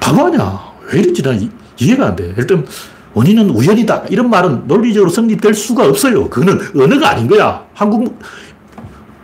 바보 0.00 0.28
아냐. 0.28 0.60
왜 0.90 1.00
이런지 1.00 1.22
난 1.22 1.52
이해가 1.78 2.06
안 2.06 2.16
돼. 2.16 2.32
일단 2.38 2.66
원인은 3.12 3.50
우연이다. 3.50 4.04
이런 4.08 4.30
말은 4.30 4.66
논리적으로 4.66 5.10
성립될 5.10 5.52
수가 5.52 5.84
없어요. 5.84 6.30
그거는 6.30 6.58
언어가 6.74 7.10
아닌 7.10 7.28
거야. 7.28 7.66
한국, 7.74 8.18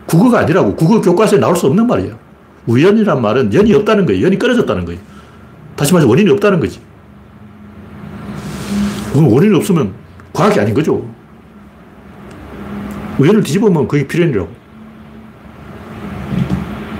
국어가 0.05 0.41
아니라고. 0.41 0.75
국어 0.75 1.01
교과서에 1.01 1.39
나올 1.39 1.55
수 1.55 1.65
없는 1.65 1.87
말이야. 1.87 2.28
우연이란 2.69 3.21
말은 3.21 3.53
연이 3.53 3.73
없다는 3.73 4.05
거예요. 4.05 4.25
연이 4.25 4.37
끊어졌다는 4.37 4.85
거예요. 4.85 4.99
다시 5.75 5.91
말해서 5.93 6.07
원인이 6.07 6.29
없다는 6.31 6.59
거지. 6.59 6.79
원인이 9.15 9.55
없으면 9.55 9.91
과학이 10.31 10.59
아닌 10.59 10.73
거죠. 10.75 11.03
우연을 13.17 13.41
뒤집으면 13.43 13.87
그게 13.87 14.07
필연이라고. 14.07 14.47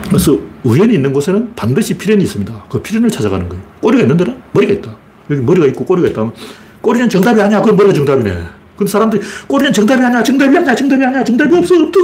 그래서 0.08 0.40
우연이 0.64 0.96
있는 0.96 1.14
곳에는 1.14 1.54
반드시 1.56 1.98
필연이 1.98 2.24
있습니다. 2.24 2.66
그 2.68 2.82
필연을 2.82 3.10
찾아가는 3.12 3.48
거예요. 3.48 3.64
꼬리가 3.80 4.02
있는 4.04 4.18
데는 4.18 4.42
머리가 4.52 4.74
있다. 4.74 4.96
여기 5.30 5.42
머리가 5.42 5.68
있고 5.68 5.86
꼬리가 5.86 6.10
있다면 6.10 6.34
꼬리는 6.82 7.08
정답이 7.08 7.40
아니야. 7.40 7.62
그건 7.62 7.78
머리가 7.78 7.94
정답이네. 7.94 8.44
그럼 8.76 8.88
사람들이 8.88 9.22
꼬리는 9.48 9.72
정답이 9.72 10.04
아니야. 10.04 10.24
정답이 10.24 10.58
아니야. 10.58 10.74
정답이 10.76 11.06
아니야. 11.06 11.24
정답이 11.24 11.56
없어. 11.56 11.76
없어. 11.76 12.00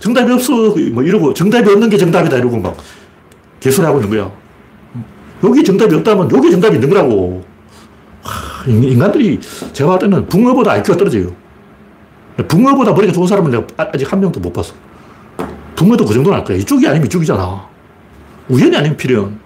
정답이 0.00 0.32
없어. 0.32 0.74
뭐 0.92 1.02
이러고 1.02 1.34
정답이 1.34 1.70
없는 1.70 1.90
게 1.90 1.98
정답이다. 1.98 2.38
이러고 2.38 2.58
막 2.58 2.76
개소리하고 3.62 4.00
있는 4.00 4.10
거야. 4.18 4.32
여기 5.44 5.62
정답이 5.62 5.94
없다면 5.94 6.30
여기 6.32 6.50
정답이 6.50 6.74
있는 6.74 6.88
거라고. 6.90 7.44
하, 8.22 8.64
인간들이 8.70 9.40
제가 9.72 9.92
봤을 9.92 10.10
때는 10.10 10.26
붕어보다 10.26 10.72
IQ가 10.72 10.98
떨어져요. 10.98 11.32
붕어보다 12.48 12.92
머리가 12.92 13.12
좋은 13.12 13.26
사람은 13.26 13.50
내가 13.50 13.66
아직 13.76 14.10
한 14.12 14.20
명도 14.20 14.40
못 14.40 14.52
봤어. 14.52 14.74
붕어도 15.76 16.04
그 16.04 16.14
정도는 16.14 16.38
할 16.38 16.44
거야. 16.44 16.56
이쪽이 16.58 16.86
아니면 16.86 17.06
이쪽이잖아. 17.06 17.68
우연이 18.48 18.76
아니면 18.76 18.96
필연. 18.96 19.38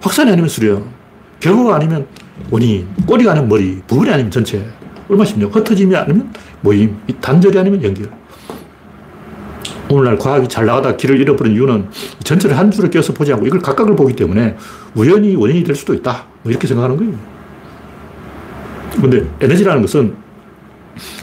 확산이 0.00 0.30
아니면 0.30 0.48
수련. 0.48 0.84
결과가 1.40 1.76
아니면 1.76 2.06
원인. 2.50 2.86
꼬리가 3.06 3.32
아니면 3.32 3.48
머리. 3.48 3.80
부분이 3.86 4.10
아니면 4.10 4.30
전체. 4.30 4.66
얼마 5.08 5.24
쉽냐. 5.24 5.46
흩어짐이 5.46 5.94
아니면 5.96 6.32
모임. 6.60 6.96
단절이 7.20 7.58
아니면 7.58 7.82
연결. 7.82 8.10
오늘날 9.94 10.18
과학이 10.18 10.48
잘 10.48 10.66
나가다 10.66 10.96
길을 10.96 11.20
잃어버린 11.20 11.54
이유는 11.54 11.88
전체를 12.24 12.58
한 12.58 12.70
줄에 12.70 12.88
껴서 12.90 13.12
보지 13.12 13.32
않고 13.32 13.46
이걸 13.46 13.60
각각을 13.60 13.94
보기 13.94 14.14
때문에 14.14 14.56
우연히 14.94 15.36
원인이 15.36 15.64
될 15.64 15.76
수도 15.76 15.94
있다. 15.94 16.26
뭐 16.42 16.50
이렇게 16.50 16.66
생각하는 16.66 16.96
거예요. 16.96 17.14
근데 19.00 19.24
에너지라는 19.40 19.82
것은 19.82 20.14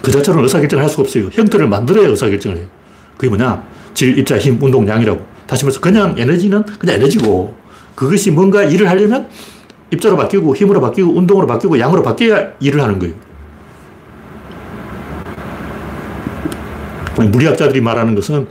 그 0.02 0.12
자체로는 0.12 0.44
의사결정을 0.44 0.84
할 0.84 0.90
수가 0.90 1.04
없어요. 1.04 1.30
형태를 1.32 1.68
만들어야 1.68 2.08
의사결정을 2.08 2.58
해요. 2.58 2.68
그게 3.18 3.30
뭐냐? 3.30 3.64
질, 3.94 4.18
입자, 4.18 4.38
힘, 4.38 4.62
운동, 4.62 4.88
양이라고. 4.88 5.26
다시 5.48 5.66
말해서 5.66 5.80
그냥 5.80 6.16
에너지는 6.18 6.64
그냥 6.80 6.96
에너지고 6.96 7.56
그것이 7.96 8.32
뭔가 8.32 8.64
일을 8.64 8.90
하려면 8.90 9.28
입자로 9.92 10.16
바뀌고 10.16 10.56
힘으로 10.56 10.80
바뀌고 10.80 11.12
운동으로 11.12 11.46
바뀌고 11.48 11.78
양으로 11.80 12.02
바뀌어야 12.04 12.54
일을 12.60 12.82
하는 12.82 13.00
거예요. 13.00 13.14
물리학자들이 17.30 17.82
말하는 17.82 18.16
것은 18.16 18.48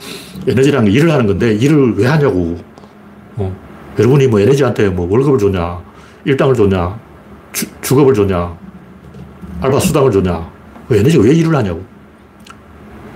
에너지라는 0.46 0.90
게 0.90 0.98
일을 0.98 1.10
하는 1.10 1.26
건데 1.26 1.54
일을 1.54 1.94
왜 1.96 2.06
하냐고. 2.06 2.58
어. 3.36 3.56
여러분이 3.98 4.28
뭐 4.28 4.40
에너지한테 4.40 4.88
뭐 4.88 5.08
월급을 5.10 5.38
줬냐, 5.38 5.80
일당을 6.24 6.54
줬냐, 6.54 6.98
주, 7.52 7.66
주급을 7.80 8.14
줬냐, 8.14 8.56
알바 9.60 9.80
수당을 9.80 10.10
줬냐. 10.10 10.50
그 10.88 10.96
에너지가 10.96 11.24
왜 11.24 11.34
일을 11.34 11.54
하냐고. 11.54 11.84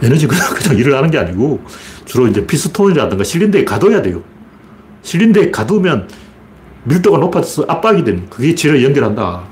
에너지 0.02 0.26
그냥, 0.26 0.52
그냥 0.54 0.78
일을 0.78 0.96
하는 0.96 1.10
게 1.10 1.18
아니고 1.18 1.62
주로 2.04 2.26
이제 2.26 2.44
피스톤이라든가 2.46 3.24
실린더에 3.24 3.64
가둬야 3.64 4.02
돼요. 4.02 4.22
실린더에 5.02 5.50
가두면 5.50 6.08
밀도가 6.84 7.18
높아져서 7.18 7.64
압박이 7.68 8.04
되는 8.04 8.28
그게 8.28 8.54
질을 8.54 8.82
연결한다. 8.82 9.42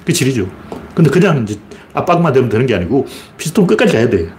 그게 0.00 0.12
질이죠. 0.12 0.48
근데 0.94 1.10
그냥 1.10 1.42
이제 1.42 1.58
압박만 1.92 2.32
되면 2.32 2.48
되는 2.48 2.66
게 2.66 2.74
아니고 2.74 3.06
피스톤 3.36 3.66
끝까지 3.66 3.92
가야 3.92 4.08
돼. 4.08 4.30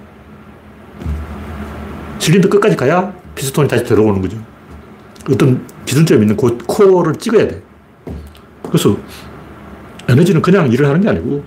실린더 2.21 2.49
끝까지 2.49 2.75
가야 2.75 3.12
피스톤이 3.34 3.67
다시 3.67 3.84
들어오는 3.84 4.21
거죠. 4.21 4.38
어떤 5.29 5.65
기준점이 5.86 6.21
있는 6.21 6.38
그 6.38 6.55
코어를 6.67 7.15
찍어야 7.15 7.47
돼. 7.47 7.62
그래서 8.63 8.95
에너지는 10.07 10.41
그냥 10.41 10.71
일을 10.71 10.88
하는 10.88 11.01
게 11.01 11.10
아니고 11.10 11.43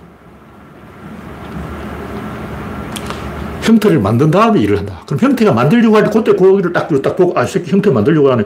형태를 3.61 3.99
만든 3.99 4.29
다음에 4.29 4.59
일을 4.59 4.77
한다. 4.77 5.01
그럼 5.05 5.19
형태가 5.21 5.53
만들려고 5.53 5.95
할 5.95 6.03
때 6.03 6.09
그때 6.11 6.33
고기를 6.33 6.73
딱, 6.73 6.89
딱 7.01 7.15
보고, 7.15 7.39
아, 7.39 7.45
새끼 7.45 7.71
형태 7.71 7.89
만들려고 7.89 8.31
하네. 8.31 8.43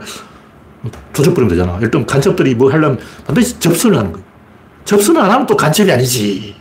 조져버리면 1.12 1.50
되잖아. 1.50 1.78
일단 1.82 2.06
간첩들이 2.06 2.56
뭐 2.56 2.72
하려면 2.72 3.00
반드시 3.26 3.60
접선을 3.60 3.98
하는 3.98 4.13
거예요. 4.13 4.26
접선을 4.86 5.20
안 5.20 5.32
하면 5.32 5.48
또 5.48 5.58
간첩이 5.58 5.92
아니지. 5.92 6.56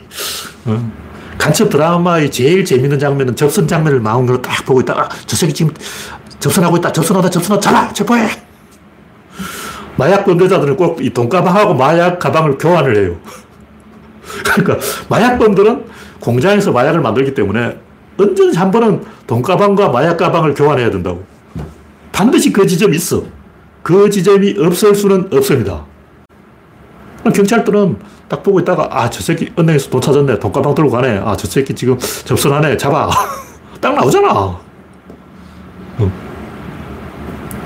어? 0.64 0.92
간첩 1.38 1.70
드라마의 1.70 2.30
제일 2.30 2.64
재밌는 2.64 2.98
장면은 2.98 3.36
접선 3.36 3.66
장면을 3.66 4.00
마음으로 4.00 4.42
딱 4.42 4.64
보고 4.66 4.80
있다가 4.80 5.02
아, 5.04 5.08
저 5.26 5.36
새끼 5.36 5.54
지금 5.54 5.72
접선하고 6.40 6.76
있다. 6.78 6.92
접선하다, 6.92 7.30
접선하다. 7.30 7.60
잡아! 7.60 7.92
체포해! 7.92 8.28
마약 9.96 10.24
범죄자들은 10.24 10.76
꼭 10.76 11.00
이 11.00 11.10
돈가방하고 11.10 11.74
마약 11.74 12.18
가방을 12.18 12.58
교환을 12.58 12.96
해요. 12.96 13.16
그러니까 14.44 14.78
마약범들은 15.08 15.84
공장에서 16.20 16.70
마약을 16.72 17.00
만들기 17.00 17.34
때문에 17.34 17.78
언제든지 18.18 18.58
한 18.58 18.70
번은 18.70 19.04
돈가방과 19.26 19.88
마약 19.88 20.16
가방을 20.16 20.54
교환해야 20.54 20.90
된다고. 20.90 21.24
반드시 22.12 22.52
그 22.52 22.66
지점이 22.66 22.96
있어. 22.96 23.22
그 23.82 24.10
지점이 24.10 24.56
없을 24.58 24.94
수는 24.94 25.28
없습니다. 25.32 25.84
경찰들은 27.24 27.96
딱 28.28 28.42
보고 28.42 28.60
있다가, 28.60 28.88
아, 28.90 29.10
저 29.10 29.20
새끼 29.20 29.50
은행에서 29.58 29.90
돈 29.90 30.00
찾았네. 30.00 30.38
돈가방 30.38 30.74
들고 30.74 30.90
가네. 30.90 31.18
아, 31.24 31.36
저 31.36 31.46
새끼 31.46 31.74
지금 31.74 31.98
접선하네. 31.98 32.76
잡아. 32.76 33.10
딱 33.80 33.94
나오잖아. 33.94 34.32
어. 34.32 34.60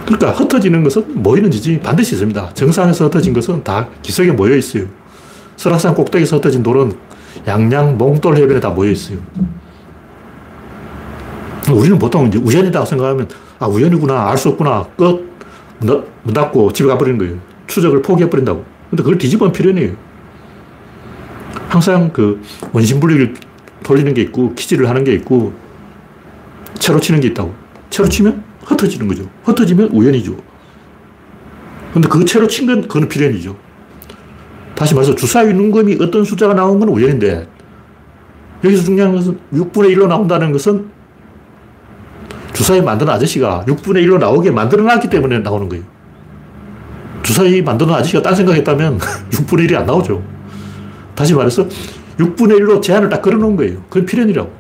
그러니까 0.07 0.31
흩어지는 0.33 0.83
것은 0.85 1.23
모이는 1.23 1.51
지점이 1.51 1.81
반드시 1.81 2.15
있습니다. 2.15 2.55
정상에서 2.55 3.07
흩어진 3.07 3.33
것은 3.33 3.62
다 3.62 3.88
기슭에 4.03 4.33
모여 4.33 4.57
있어요. 4.57 4.85
설악산 5.57 5.95
꼭대기에서 5.95 6.37
흩어진 6.37 6.62
돌은 6.62 6.93
양양 7.47 7.97
몽돌 7.99 8.37
해변에 8.37 8.61
다 8.61 8.71
모여 8.71 8.91
있어요. 8.91 9.19
우리는 11.73 11.99
보통 11.99 12.27
이제 12.27 12.38
우연이다 12.38 12.85
생각하면, 12.85 13.29
아, 13.59 13.67
우연이구나, 13.67 14.29
알 14.29 14.37
수 14.37 14.49
없구나, 14.51 14.85
끝. 14.97 15.31
문, 15.81 16.05
닫고 16.35 16.73
집에 16.73 16.88
가버리는 16.88 17.19
거예요. 17.19 17.37
추적을 17.67 18.03
포기해버린다고. 18.03 18.65
근데 18.93 19.05
그걸 19.05 19.17
뒤집으면 19.17 19.53
필연이에요. 19.53 19.95
항상 21.71 22.11
그 22.13 22.43
원심분리를 22.75 23.35
돌리는 23.83 24.13
게 24.13 24.21
있고, 24.21 24.55
키지를 24.55 24.87
하는 24.87 25.03
게 25.03 25.15
있고, 25.15 25.55
채로 26.75 27.01
치는 27.01 27.21
게 27.21 27.29
있다고. 27.29 27.55
채로 27.89 28.07
치면 28.07 28.45
흩어지는 28.65 29.09
거죠. 29.09 29.27
흩어지면 29.45 29.89
우연이죠. 29.93 30.37
근데 31.95 32.07
그 32.07 32.23
채로 32.27 32.47
친 32.47 32.67
건, 32.67 32.83
그건 32.83 33.09
필연이죠. 33.09 33.57
다시 34.75 34.95
말해서 34.95 35.15
주사위 35.15 35.55
눈금이 35.55 35.97
어떤 35.99 36.23
숫자가 36.23 36.53
나온 36.53 36.79
건 36.79 36.91
우연인데, 36.91 37.49
여기서 38.63 38.85
중요한 38.85 39.15
것은 39.15 39.39
6분의 39.55 39.97
1로 39.97 40.07
나온다는 40.07 40.53
것은 40.53 40.91
주사위 42.53 42.83
만드는 42.83 43.11
아저씨가 43.11 43.65
6분의 43.67 44.07
1로 44.07 44.19
나오게 44.19 44.51
만들어 44.51 44.83
놨기 44.83 45.09
때문에 45.09 45.39
나오는 45.39 45.67
거예요. 45.71 45.83
주사위 47.33 47.62
만드는 47.62 47.95
아저씨가 47.95 48.21
딴 48.21 48.35
생각했다면 48.35 48.99
6분의 48.99 49.71
1이 49.71 49.75
안 49.75 49.87
나오죠. 49.87 50.23
다시 51.14 51.35
말해서 51.35 51.66
6분의 52.18 52.61
1로 52.61 52.83
제한을 52.83 53.09
딱 53.09 53.23
걸어놓은 53.23 53.57
거예요. 53.57 53.83
그건 53.88 54.05
필연이라고. 54.05 54.53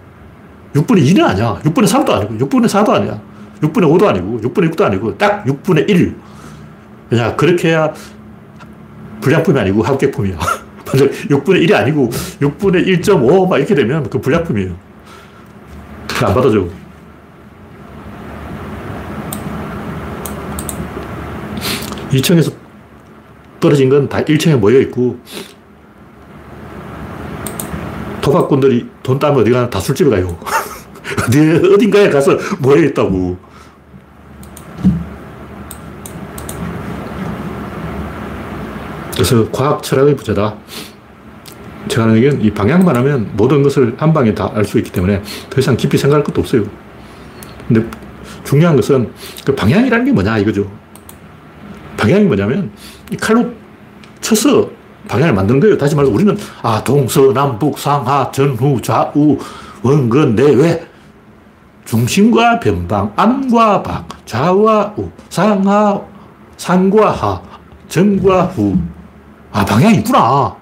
6분의 0.74 1.06
2는 1.06 1.22
아니야. 1.22 1.60
6분의 1.64 1.84
3도 1.84 2.10
아니고, 2.10 2.34
6분의 2.46 2.64
4도 2.64 2.88
아니야. 2.88 3.20
6분의 3.60 3.84
5도 3.84 4.06
아니고, 4.06 4.40
6분의 4.40 4.72
6도 4.72 4.82
아니고, 4.84 5.18
딱 5.18 5.44
6분의 5.44 5.88
1. 5.90 6.16
그냥 7.10 7.36
그렇게 7.36 7.68
해야 7.68 7.92
불량품이 9.20 9.60
아니고 9.60 9.82
합격품이야. 9.82 10.38
만약 10.86 11.10
6분의 11.10 11.68
1이 11.68 11.74
아니고 11.74 12.08
6분의 12.40 13.04
1.5 13.04 13.48
막 13.48 13.58
이렇게 13.58 13.74
되면 13.74 14.08
그 14.08 14.18
불량품이에요. 14.18 14.74
안 16.24 16.34
받아줘. 16.34 16.66
2층에서 22.12 22.61
떨어진 23.62 23.88
건 23.88 24.08
다 24.08 24.18
1층에 24.24 24.56
모여 24.58 24.80
있고 24.80 25.18
도박꾼들이 28.20 28.88
돈 29.02 29.18
따면 29.18 29.40
어디 29.40 29.50
가나 29.50 29.70
다 29.70 29.80
술집에 29.80 30.10
가요. 30.10 30.36
어디, 31.26 31.40
어딘가에 31.74 32.10
가서 32.10 32.36
모여 32.60 32.82
있다고. 32.84 33.36
그래서 39.12 39.48
과학 39.50 39.82
철학의 39.82 40.16
부자다. 40.16 40.56
제가 41.88 42.04
하는 42.04 42.16
얘기는 42.16 42.40
이 42.40 42.50
방향만 42.50 42.96
하면 42.96 43.30
모든 43.34 43.62
것을 43.62 43.94
한 43.98 44.12
방에 44.12 44.34
다 44.34 44.50
알 44.54 44.64
수 44.64 44.78
있기 44.78 44.90
때문에 44.92 45.22
더 45.50 45.60
이상 45.60 45.76
깊이 45.76 45.98
생각할 45.98 46.24
것도 46.24 46.40
없어요. 46.40 46.64
근데 47.68 47.84
중요한 48.44 48.76
것은 48.76 49.10
그 49.44 49.54
방향이라는 49.54 50.04
게 50.06 50.12
뭐냐 50.12 50.38
이거죠. 50.38 50.70
방향이 51.96 52.24
뭐냐면 52.24 52.70
이 52.72 52.91
칼로 53.16 53.50
쳐서 54.20 54.70
방향을 55.08 55.34
만드는 55.34 55.60
거예요. 55.60 55.78
다시 55.78 55.94
말해서 55.94 56.14
우리는 56.14 56.36
아 56.62 56.82
동서남북 56.82 57.78
상하 57.78 58.30
전후 58.30 58.80
좌우 58.80 59.38
원근 59.82 60.36
내외 60.36 60.86
중심과 61.84 62.60
변방 62.60 63.12
안과 63.16 63.82
박 63.82 64.06
좌와 64.26 64.94
우 64.96 65.10
상하 65.28 66.00
상과 66.56 67.10
하 67.10 67.42
전과 67.88 68.44
후. 68.44 68.78
아 69.52 69.64
방향이 69.64 69.98
있구나. 69.98 70.56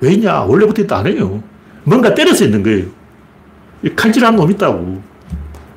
왜 0.00 0.12
있냐? 0.12 0.42
원래부터 0.42 0.82
있다 0.82 0.98
안 0.98 1.06
해요. 1.06 1.42
뭔가 1.82 2.14
때려서 2.14 2.44
있는 2.44 2.62
거예요. 2.62 2.86
칼질하는 3.96 4.38
놈 4.38 4.50
있다고. 4.50 5.02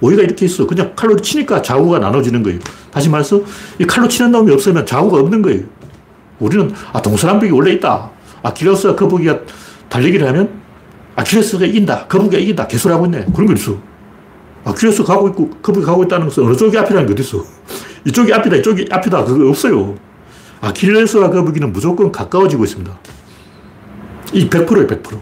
오이가 0.01 0.21
이렇게 0.23 0.45
있어. 0.45 0.67
그냥 0.67 0.93
칼로 0.95 1.15
치니까 1.15 1.61
좌우가 1.61 1.99
나눠지는 1.99 2.43
거예요. 2.43 2.59
다시 2.91 3.09
말해서 3.09 3.41
이 3.79 3.85
칼로 3.85 4.07
치는 4.07 4.31
놈이 4.31 4.51
없으면 4.53 4.85
좌우가 4.85 5.19
없는 5.21 5.41
거예요. 5.41 5.63
우리는 6.41 6.73
아 6.91 7.01
동서남북이 7.01 7.51
원래 7.51 7.71
있다. 7.73 8.09
아킬레스가 8.43 8.95
거북이가 8.95 9.39
달리기를 9.87 10.27
하면 10.27 10.49
아킬레스가 11.15 11.65
이긴다. 11.65 12.07
거북이가 12.07 12.41
이긴다. 12.41 12.67
개소리하고 12.67 13.05
있네. 13.05 13.25
그런 13.33 13.47
거 13.47 13.53
있어. 13.53 13.77
아킬레스 14.65 15.03
가고 15.03 15.29
있고 15.29 15.49
거북이 15.61 15.85
가고 15.85 16.03
있다는 16.03 16.27
것은 16.27 16.43
어느 16.43 16.55
쪽이 16.55 16.77
앞이라는 16.77 17.07
게 17.07 17.13
어디 17.13 17.21
있어. 17.21 17.43
이쪽이 18.05 18.33
앞이다. 18.33 18.57
이쪽이 18.57 18.87
앞이다. 18.91 19.23
그거 19.23 19.49
없어요. 19.49 19.95
아킬레스와 20.61 21.29
거북이는 21.29 21.71
무조건 21.71 22.11
가까워지고 22.11 22.63
있습니다. 22.65 22.99
이 24.33 24.49
100%예요, 24.49 24.87
100%. 24.87 25.19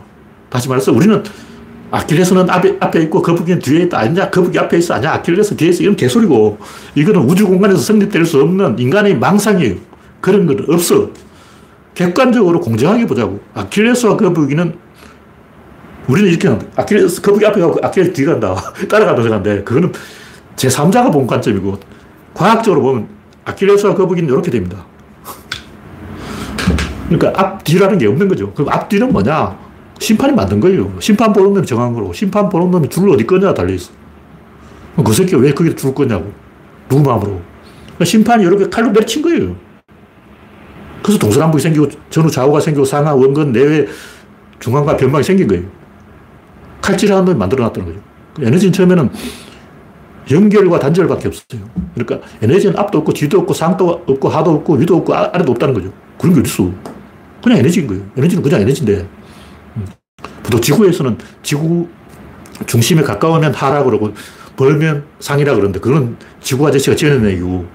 다시 0.50 0.68
말해서 0.68 0.92
우리는 0.92 1.24
아킬레스는 1.92 2.50
앞에, 2.50 2.78
앞에 2.80 3.02
있고 3.04 3.22
거북이는 3.22 3.60
뒤에 3.60 3.84
있다. 3.84 4.00
아니냐, 4.00 4.30
거북이 4.30 4.60
앞에 4.60 4.78
있어. 4.78 4.96
아니야, 4.96 5.14
아킬레스 5.14 5.56
뒤에 5.56 5.70
있어. 5.70 5.84
이건 5.84 5.96
개소리고. 5.96 6.60
이거는 6.96 7.22
우주 7.22 7.48
공간에서 7.48 7.80
성립될 7.80 8.26
수 8.26 8.42
없는 8.42 8.78
인간의 8.78 9.18
망상이에요. 9.18 9.89
그런 10.22 10.46
건 10.46 10.66
없어. 10.70 11.10
객관적으로 11.94 12.60
공정하게 12.60 13.06
보자고. 13.06 13.40
아킬레스와 13.54 14.18
거북이는 14.18 14.74
우리는 16.08 16.30
이렇게 16.30 16.48
한다. 16.48 16.66
아킬레스, 16.76 17.22
거북이 17.22 17.46
앞에 17.46 17.60
가고 17.60 17.78
아킬레스 17.82 18.14
뒤에 18.14 18.26
간다. 18.26 18.56
따라간다 18.90 19.22
생각하는데, 19.22 19.64
그거는 19.64 19.92
제3자가 20.56 21.12
본 21.12 21.28
관점이고, 21.28 21.78
과학적으로 22.34 22.82
보면 22.82 23.08
아킬레스와 23.46 23.96
거북이는 23.96 24.30
이렇게 24.30 24.50
됩니다. 24.50 24.86
그러니까 27.10 27.34
앞 27.36 27.64
뒤라는 27.64 27.98
게 27.98 28.08
없는 28.08 28.28
거죠. 28.28 28.54
그럼 28.54 28.70
앞 28.70 28.88
뒤는 28.88 29.12
뭐냐? 29.12 29.58
심판이 30.00 30.34
만든 30.34 30.60
거예요. 30.60 30.96
심판 31.00 31.34
보는 31.34 31.54
놈이 31.54 31.66
정한 31.66 31.94
거고, 31.94 32.14
심판 32.14 32.48
보는 32.50 32.72
놈이 32.72 32.88
줄을 32.88 33.10
어디 33.12 33.26
거냐 33.28 33.54
달려있어. 33.54 33.92
그 35.04 35.14
새끼가 35.14 35.38
왜 35.40 35.54
거기에 35.54 35.76
줄 35.76 35.94
거냐고. 35.94 36.32
누구 36.88 37.04
마음으로. 37.04 37.42
그러니까 37.86 38.06
심판이 38.06 38.44
이렇게 38.44 38.70
칼로 38.70 38.92
내친 38.92 39.22
거예요. 39.22 39.56
그래서 41.02 41.20
동서남북이 41.20 41.62
생기고, 41.62 41.88
전후 42.10 42.30
좌우가 42.30 42.60
생기고, 42.60 42.86
상하, 42.86 43.14
원근, 43.14 43.52
내외, 43.52 43.88
중간과 44.60 44.98
변방이 44.98 45.24
생긴 45.24 45.48
거예요. 45.48 45.64
칼질하는 46.82 47.26
놈이 47.26 47.38
만들어 47.38 47.64
놨다는 47.66 47.88
거죠. 47.90 48.02
에너지는 48.42 48.74
처음에는 48.74 49.10
연결과 50.32 50.80
단절밖에 50.80 51.28
없어요. 51.28 51.62
그러니까 51.96 52.28
에너지는 52.42 52.78
앞도 52.78 53.00
없고, 53.00 53.14
뒤도 53.14 53.40
없고, 53.40 53.54
상도 53.54 54.04
없고, 54.08 54.30
하도 54.30 54.52
없고, 54.52 54.76
위도 54.76 54.98
없고, 54.98 55.16
아, 55.16 55.30
아래도 55.34 55.52
없다는 55.52 55.74
거죠. 55.74 55.92
그런 56.18 56.36
게 56.36 56.42
어딨어. 56.42 56.72
그냥 57.44 57.60
에너지인 57.60 57.88
거예요. 57.88 58.04
에너지는 58.18 58.44
그냥 58.44 58.62
에너지인데. 58.62 59.08
보통 60.44 60.60
음. 60.60 60.62
지구에서는 60.62 61.18
지구 61.42 61.88
중심에 62.66 63.02
가까우면 63.02 63.54
하라 63.54 63.84
그러고 63.84 64.14
벌면 64.56 65.06
상이라 65.20 65.54
그러는데 65.54 65.80
그건 65.80 66.18
지구 66.42 66.68
아저씨가 66.68 66.96
지어낸 66.96 67.26
얘기고 67.32 67.66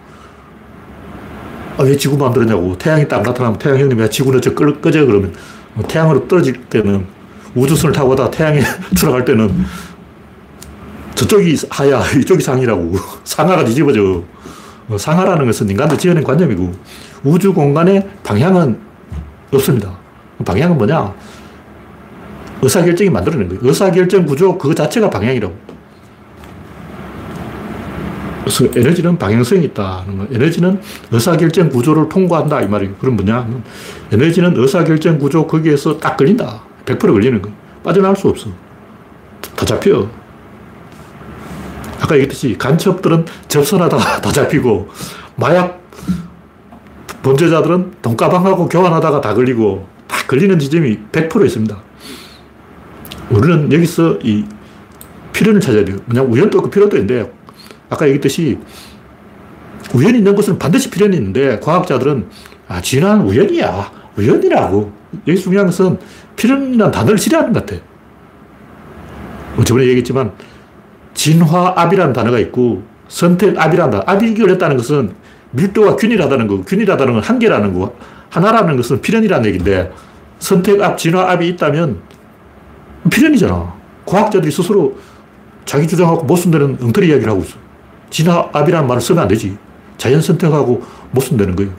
아, 1.76 1.82
왜 1.82 1.96
지구 1.96 2.16
만들었냐고. 2.16 2.76
태양이 2.78 3.06
딱 3.08 3.22
나타나면 3.22 3.58
태양 3.58 3.78
형님이 3.78 4.08
지구는 4.08 4.40
저 4.40 4.54
꺼, 4.54 4.72
꺼져 4.80 5.04
그러면 5.04 5.34
뭐 5.74 5.84
태양으로 5.86 6.28
떨어질 6.28 6.62
때는 6.64 7.04
우주선을 7.54 7.92
타고 7.94 8.10
가다 8.10 8.30
태양에 8.30 8.60
추락할 8.96 9.24
때는 9.24 9.64
저쪽이 11.14 11.56
하야, 11.70 12.02
이쪽이 12.20 12.42
상이라고. 12.42 12.94
상하가 13.24 13.64
뒤집어져. 13.64 14.22
어, 14.88 14.98
상하라는 14.98 15.46
것은 15.46 15.70
인간도 15.70 15.96
지어낸 15.96 16.22
관념이고 16.22 16.72
우주 17.24 17.54
공간에 17.54 18.06
방향은 18.22 18.78
없습니다. 19.52 19.96
방향은 20.44 20.76
뭐냐? 20.76 21.14
의사결정이 22.60 23.10
만들어낸 23.10 23.48
거예요. 23.48 23.60
의사결정 23.64 24.26
구조 24.26 24.58
그 24.58 24.74
자체가 24.74 25.08
방향이라고. 25.10 25.73
그래서 28.44 28.66
에너지는 28.78 29.16
방향성이 29.16 29.64
있다. 29.64 30.04
에너지는 30.30 30.80
의사결정 31.10 31.70
구조를 31.70 32.10
통과한다. 32.10 32.60
이 32.60 32.68
말이에요. 32.68 32.94
그럼 32.96 33.16
뭐냐? 33.16 33.48
에너지는 34.12 34.52
의사결정 34.54 35.18
구조 35.18 35.46
거기에서 35.46 35.98
딱 35.98 36.18
걸린다. 36.18 36.62
100% 36.84 37.00
걸리는 37.00 37.40
거 37.40 37.50
빠져나갈 37.82 38.14
수 38.16 38.28
없어. 38.28 38.50
다 39.56 39.64
잡혀. 39.64 40.06
아까 42.00 42.14
얘기했듯이 42.16 42.56
간첩들은 42.58 43.24
접선하다가 43.48 44.20
다 44.20 44.30
잡히고 44.30 44.90
마약 45.36 45.82
범죄자들은 47.22 47.94
돈가방하고 48.02 48.68
교환하다가 48.68 49.22
다 49.22 49.32
걸리고 49.32 49.88
다 50.06 50.18
걸리는 50.26 50.58
지점이 50.58 50.98
100% 51.10 51.46
있습니다. 51.46 51.82
우리는 53.30 53.72
여기서 53.72 54.18
이 54.22 54.44
필연을 55.32 55.62
찾아야 55.62 55.82
돼요. 55.82 55.96
그냥 56.06 56.30
우연도 56.30 56.58
없고 56.58 56.68
필연도 56.68 56.98
있는데 56.98 57.32
아까 57.94 58.06
얘기했듯이 58.06 58.58
우연이 59.94 60.18
있는 60.18 60.34
것은 60.34 60.58
반드시 60.58 60.90
필연이 60.90 61.16
있는데 61.16 61.58
과학자들은 61.60 62.26
아, 62.68 62.80
진화는 62.80 63.26
우연이야. 63.26 63.92
우연이라고. 64.16 64.92
여기 65.28 65.38
중요한 65.40 65.66
것은 65.66 65.98
필연이라는 66.36 66.90
단어를 66.90 67.18
싫어하는 67.18 67.52
것 67.52 67.64
같아. 67.64 67.80
뭐 69.54 69.64
저번에 69.64 69.86
얘기했지만 69.86 70.32
진화압이라는 71.14 72.12
단어가 72.12 72.38
있고 72.40 72.82
선택압이라는 73.08 73.90
단어. 73.90 74.04
압이 74.06 74.40
어렵다는 74.42 74.76
것은 74.76 75.14
밀도가 75.52 75.96
균일하다는 75.96 76.48
거 76.48 76.62
균일하다는 76.62 77.14
건 77.14 77.22
한계라는 77.22 77.74
거 77.74 77.94
하나라는 78.30 78.76
것은 78.76 79.00
필연이라는 79.00 79.46
얘기인데 79.46 79.92
선택압, 80.40 80.98
진화압이 80.98 81.48
있다면 81.50 82.00
필연이잖아. 83.10 83.74
과학자들이 84.04 84.50
스스로 84.50 84.98
자기 85.64 85.86
주장하고 85.86 86.24
못 86.24 86.36
쓴다는 86.36 86.78
엉터리 86.82 87.08
이야기를 87.08 87.30
하고 87.30 87.42
있어. 87.42 87.63
진화압이라는 88.14 88.86
말을 88.86 89.02
쓰면 89.02 89.22
안 89.22 89.28
되지. 89.28 89.56
자연 89.98 90.20
선택하고 90.22 90.82
못 91.10 91.20
쓴다는 91.20 91.56
거예요. 91.56 91.72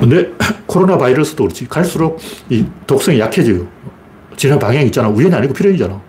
근데 0.00 0.32
코로나 0.66 0.98
바이러스도 0.98 1.44
그렇지. 1.44 1.68
갈수록 1.68 2.18
이 2.50 2.66
독성이 2.86 3.20
약해져요. 3.20 3.66
진화 4.36 4.58
방향이 4.58 4.86
있잖아. 4.86 5.08
우연이 5.08 5.32
아니고 5.32 5.54
필연이잖아. 5.54 6.00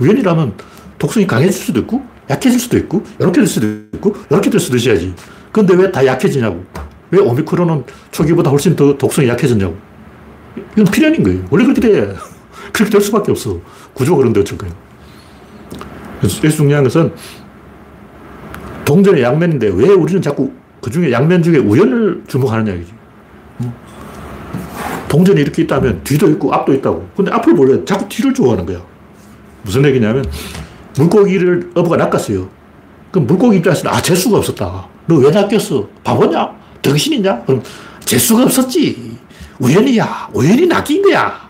우연이라면 0.00 0.54
독성이 0.98 1.24
강해질 1.26 1.52
수도 1.52 1.80
있고, 1.80 2.04
약해질 2.28 2.58
수도 2.58 2.76
있고, 2.78 3.04
이렇게 3.20 3.40
될 3.40 3.46
수도 3.46 3.66
있고, 3.96 4.16
이렇게 4.28 4.50
될 4.50 4.58
수도 4.60 4.76
있어야지. 4.76 5.14
근데 5.52 5.74
왜 5.74 5.90
다 5.92 6.04
약해지냐고. 6.04 6.64
왜 7.10 7.20
오미크론은 7.20 7.84
초기보다 8.10 8.50
훨씬 8.50 8.74
더 8.74 8.96
독성이 8.98 9.28
약해졌냐고. 9.28 9.76
이건 10.72 10.84
필연인 10.86 11.22
거예요. 11.22 11.44
원래 11.50 11.64
그렇게 11.64 11.80
돼. 11.80 12.14
그렇게 12.72 12.90
될 12.90 13.00
수밖에 13.00 13.30
없어. 13.30 13.60
구조가 13.94 14.18
그런데 14.18 14.40
어쩔 14.40 14.58
거예요. 14.58 14.74
그래서 16.40 16.56
중요한 16.56 16.84
것은 16.84 17.12
동전의 18.84 19.22
양면인데 19.22 19.68
왜 19.74 19.88
우리는 19.88 20.20
자꾸 20.20 20.52
그 20.80 20.90
중에 20.90 21.10
양면 21.10 21.42
중에 21.42 21.58
우연을 21.58 22.24
주목하는 22.28 22.66
이야기지. 22.66 22.92
동전이 25.08 25.40
이렇게 25.40 25.62
있다면 25.62 26.02
뒤도 26.04 26.28
있고 26.30 26.52
앞도 26.52 26.74
있다고. 26.74 27.08
근데 27.16 27.30
앞을 27.32 27.54
몰라 27.54 27.78
자꾸 27.84 28.08
뒤를 28.08 28.34
좋아하는 28.34 28.66
거야. 28.66 28.80
무슨 29.62 29.84
얘기냐면 29.84 30.24
물고기를 30.98 31.70
어부가 31.74 31.96
낚았어요. 31.96 32.48
그럼 33.10 33.26
물고기 33.26 33.58
입장에서는 33.58 33.92
아, 33.96 34.02
재수가 34.02 34.38
없었다. 34.38 34.88
너 35.06 35.16
왜 35.16 35.30
낚였어? 35.30 35.88
바보냐? 36.02 36.50
정신이냐? 36.82 37.42
그럼 37.44 37.62
재수가 38.00 38.44
없었지. 38.44 39.16
우연이야. 39.60 40.28
우연히 40.34 40.66
낚인 40.66 41.00
거야. 41.02 41.48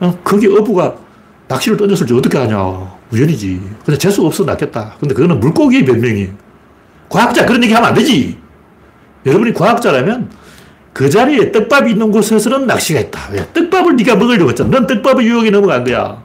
어, 0.00 0.18
거기 0.24 0.46
어부가 0.48 0.94
낚시를 1.48 1.76
던졌을지 1.76 2.12
어떻게 2.12 2.36
하냐. 2.36 2.95
우연이지. 3.12 3.60
근데 3.84 3.98
재수가 3.98 4.26
없어 4.26 4.44
낚였다. 4.44 4.96
근데 4.98 5.14
그거는 5.14 5.40
물고기의 5.40 5.84
변명이에요. 5.84 6.30
과학자 7.08 7.46
그런 7.46 7.62
얘기 7.62 7.72
하면 7.72 7.88
안 7.88 7.94
되지. 7.94 8.38
여러분이 9.24 9.52
과학자라면 9.52 10.30
그 10.92 11.10
자리에 11.10 11.52
떡밥이 11.52 11.92
있는 11.92 12.10
곳에서는 12.10 12.66
낚시가 12.66 13.00
있다. 13.00 13.28
왜? 13.32 13.46
떡밥을 13.52 13.96
네가 13.96 14.16
먹으려고 14.16 14.50
했잖아. 14.50 14.70
넌 14.70 14.86
떡밥의 14.86 15.26
유혹에 15.26 15.50
넘어간 15.50 15.84
거야. 15.84 16.22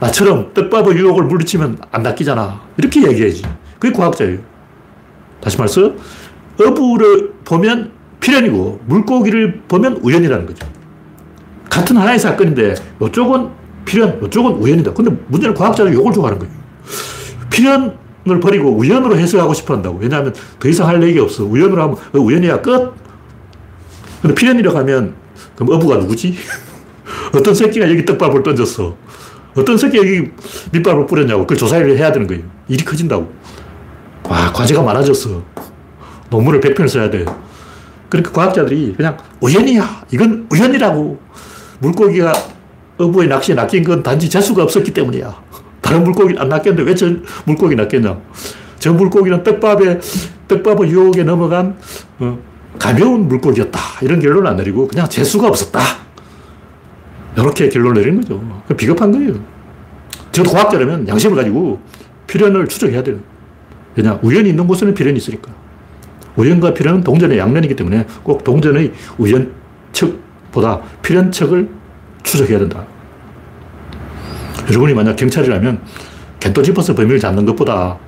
나처럼 0.00 0.52
떡밥의 0.52 0.96
유혹을 0.96 1.24
물리치면 1.24 1.78
안 1.92 2.02
낚이잖아. 2.02 2.60
이렇게 2.76 3.06
얘기해야지. 3.06 3.44
그게 3.78 3.96
과학자예요. 3.96 4.38
다시 5.40 5.56
말해서 5.58 5.92
어부를 6.60 7.34
보면 7.44 7.92
필연이고 8.20 8.80
물고기를 8.86 9.62
보면 9.68 9.98
우연이라는 10.02 10.46
거죠. 10.46 10.66
같은 11.70 11.96
하나의 11.96 12.18
사건인데 12.18 12.74
이쪽은 13.00 13.48
필연, 13.84 14.20
이쪽은 14.24 14.52
우연이다. 14.52 14.92
근데 14.92 15.10
문제는 15.28 15.54
과학자는 15.54 15.92
이걸 15.92 16.12
좋아하는 16.12 16.38
거예요. 16.38 16.54
필연을 17.50 18.40
버리고 18.40 18.70
우연으로 18.70 19.16
해석하고 19.18 19.54
싶어 19.54 19.74
한다고. 19.74 19.98
왜냐하면 19.98 20.34
더 20.58 20.68
이상 20.68 20.88
할 20.88 21.02
얘기 21.02 21.18
없어. 21.18 21.44
우연으로 21.44 21.82
하면 21.82 21.96
우연이야 22.14 22.62
끝. 22.62 22.92
근데 24.20 24.34
필연이라고 24.34 24.78
하면 24.78 25.14
그럼 25.56 25.76
어부가 25.76 25.96
누구지? 25.96 26.36
어떤 27.34 27.54
새끼가 27.54 27.90
여기 27.90 28.04
떡밥을 28.04 28.42
던졌어. 28.42 28.96
어떤 29.54 29.76
새끼가 29.76 30.06
여기 30.06 30.30
밑밥을 30.72 31.06
뿌렸냐고. 31.06 31.42
그걸 31.42 31.58
조사를 31.58 31.98
해야 31.98 32.10
되는 32.12 32.26
거예요. 32.26 32.42
일이 32.68 32.84
커진다고. 32.84 33.30
와, 34.24 34.52
과제가 34.52 34.82
많아졌어. 34.82 35.42
논문을 36.30 36.60
100편을 36.60 36.88
써야 36.88 37.10
돼. 37.10 37.26
그러니까 38.08 38.32
과학자들이 38.32 38.94
그냥 38.96 39.16
우연이야. 39.40 40.06
이건 40.12 40.46
우연이라고. 40.50 41.20
물고기가 41.80 42.32
어부의 42.98 43.28
낚시에 43.28 43.54
낚인 43.54 43.84
건 43.84 44.02
단지 44.02 44.28
재수가 44.28 44.62
없었기 44.62 44.92
때문이야. 44.92 45.34
다른 45.80 46.04
물고기 46.04 46.38
안 46.38 46.48
낚였는데 46.48 46.82
왜 46.82 46.94
저 46.94 47.08
물고기 47.44 47.74
낚였냐. 47.74 48.18
저 48.78 48.92
물고기는 48.92 49.42
떡밥에, 49.42 50.00
떡밥의 50.48 50.90
유혹에 50.90 51.22
넘어간 51.24 51.76
어, 52.18 52.38
가벼운 52.78 53.28
물고기였다. 53.28 53.78
이런 54.02 54.20
결론을 54.20 54.46
안 54.46 54.56
내리고 54.56 54.86
그냥 54.88 55.08
재수가 55.08 55.46
없었다. 55.48 55.80
이렇게 57.36 57.68
결론을 57.68 58.02
내린 58.02 58.20
거죠. 58.20 58.62
비겁한 58.76 59.12
거예요. 59.12 59.34
저도 60.32 60.50
과학자라면 60.50 61.08
양심을 61.08 61.36
가지고 61.36 61.80
필연을 62.26 62.66
추적해야 62.68 63.02
돼요. 63.02 63.18
왜냐? 63.94 64.18
우연이 64.22 64.48
있는 64.50 64.66
곳에는 64.66 64.94
필연이 64.94 65.16
있으니까. 65.18 65.50
우연과 66.36 66.72
필연은 66.74 67.02
동전의 67.02 67.36
양면이기 67.38 67.76
때문에 67.76 68.06
꼭 68.22 68.42
동전의 68.42 68.92
우연측보다 69.18 70.80
필연측을 71.02 71.68
추적해야 72.22 72.58
된다. 72.58 72.84
여러분이 74.68 74.94
만약 74.94 75.16
경찰이라면 75.16 75.80
겐또 76.40 76.62
짚어서 76.62 76.94
범인을 76.94 77.18
잡는 77.18 77.46
것보다 77.46 77.98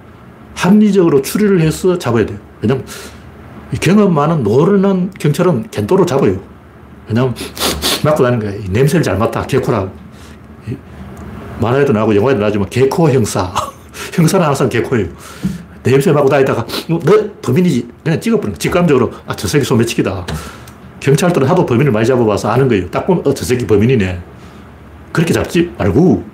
합리적으로 0.55 1.23
추리를 1.23 1.61
해서 1.61 1.99
잡아야 1.99 2.25
돼요. 2.27 2.39
왜냐면 2.61 2.85
경험 3.81 4.15
많은 4.15 4.43
모르는 4.43 5.11
경찰은 5.19 5.71
겐또로 5.71 6.07
잡아요. 6.07 6.41
왜냐면 7.09 7.35
맡고 8.05 8.23
다니는 8.23 8.45
거예요. 8.45 8.63
냄새를 8.71 9.03
잘 9.03 9.19
맡아. 9.19 9.47
개코라고. 9.47 9.91
만화에도 11.61 11.93
나오고 11.93 12.15
영화에도 12.17 12.41
나오지만 12.41 12.69
개코 12.71 13.11
형사. 13.11 13.53
형사는 14.13 14.45
항상 14.45 14.69
개코예요. 14.69 15.09
냄새 15.83 16.13
맡고 16.13 16.29
다니다가 16.29 16.63
어, 16.63 16.99
너 17.05 17.31
범인이지. 17.43 17.89
그냥 18.03 18.21
찍어버리는 18.21 18.59
직감적으로 18.59 19.13
아, 19.27 19.35
저 19.35 19.47
새끼 19.49 19.65
소매치기다. 19.65 20.27
경찰들은 21.05 21.47
하도 21.47 21.67
범인을 21.67 21.93
많이 21.93 22.07
잡아봐서 22.07 22.49
아는 22.49 22.67
거예요. 22.67 22.91
딱 22.91 23.07
보면 23.07 23.27
어, 23.27 23.35
저 23.35 23.45
새끼 23.45 23.67
범인이네. 23.67 24.21
그렇게 25.13 25.35
잡지 25.35 25.71
말고 25.77 26.25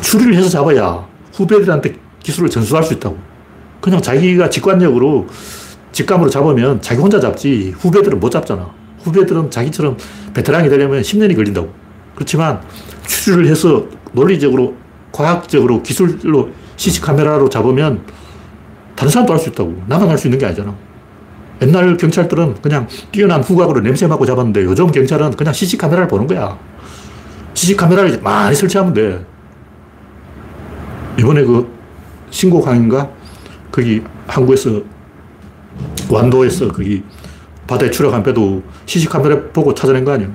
추리를 0.00 0.34
해서 0.34 0.48
잡아야 0.48 1.06
후배들한테 1.34 1.94
기술을 2.20 2.48
전수할 2.48 2.82
수 2.82 2.94
있다고. 2.94 3.18
그냥 3.82 4.00
자기가 4.00 4.48
직관적으로 4.48 5.26
직감으로 5.92 6.30
잡으면 6.30 6.80
자기 6.80 7.02
혼자 7.02 7.20
잡지 7.20 7.74
후배들은 7.78 8.18
못 8.18 8.30
잡잖아. 8.30 8.70
후배들은 9.00 9.50
자기처럼 9.50 9.98
베테랑이 10.32 10.70
되려면 10.70 11.02
10년이 11.02 11.36
걸린다고. 11.36 11.70
그렇지만 12.14 12.62
추리를 13.06 13.46
해서 13.46 13.84
논리적으로, 14.12 14.74
과학적으로, 15.12 15.82
기술로 15.82 16.48
CC카메라로 16.76 17.50
잡으면 17.50 18.04
다른 18.96 19.10
사람도 19.12 19.34
할 19.34 19.38
수 19.38 19.50
있다고. 19.50 19.82
나만 19.86 20.08
할 20.08 20.16
수 20.16 20.28
있는 20.28 20.38
게 20.38 20.46
아니잖아. 20.46 20.74
옛날 21.60 21.96
경찰들은 21.96 22.62
그냥 22.62 22.86
뛰어난 23.10 23.42
후각으로 23.42 23.80
냄새 23.80 24.06
맡고 24.06 24.24
잡았는데 24.26 24.64
요즘 24.64 24.90
경찰은 24.90 25.32
그냥 25.32 25.52
CC카메라를 25.52 26.08
보는 26.08 26.26
거야. 26.26 26.58
CC카메라를 27.54 28.20
많이 28.22 28.54
설치하면 28.54 28.94
돼. 28.94 29.26
이번에 31.18 31.42
그 31.42 31.68
신고강인가? 32.30 33.10
거기 33.72 34.02
항구에서 34.26 34.82
완도에서 36.08 36.68
거기 36.68 37.02
바다에 37.66 37.90
추락한 37.90 38.22
배도 38.22 38.62
CC카메라 38.86 39.42
보고 39.52 39.74
찾아낸 39.74 40.04
거 40.04 40.12
아니야. 40.12 40.28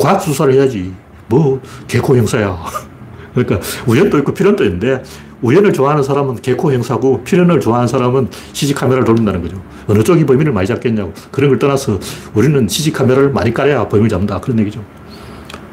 과학 0.00 0.20
수사를 0.20 0.52
해야지. 0.54 0.92
뭐, 1.28 1.60
개코 1.86 2.16
형사야. 2.16 2.56
그러니까 3.34 3.60
우연도 3.86 4.18
있고 4.18 4.32
필연도 4.32 4.64
있는데 4.64 5.02
우연을 5.42 5.72
좋아하는 5.72 6.02
사람은 6.02 6.36
개코 6.36 6.72
형사고 6.72 7.22
필연을 7.24 7.60
좋아하는 7.60 7.86
사람은 7.88 8.28
CC카메라를 8.52 9.04
돌린다는 9.04 9.42
거죠. 9.42 9.62
어느 9.86 10.02
쪽이 10.02 10.24
범인을 10.24 10.52
많이 10.52 10.66
잡겠냐고. 10.66 11.12
그런 11.30 11.50
걸 11.50 11.58
떠나서 11.58 11.98
우리는 12.34 12.66
CC카메라를 12.66 13.30
많이 13.30 13.52
깔아야 13.52 13.88
범인을 13.88 14.08
잡는다. 14.08 14.40
그런 14.40 14.58
얘기죠. 14.60 14.82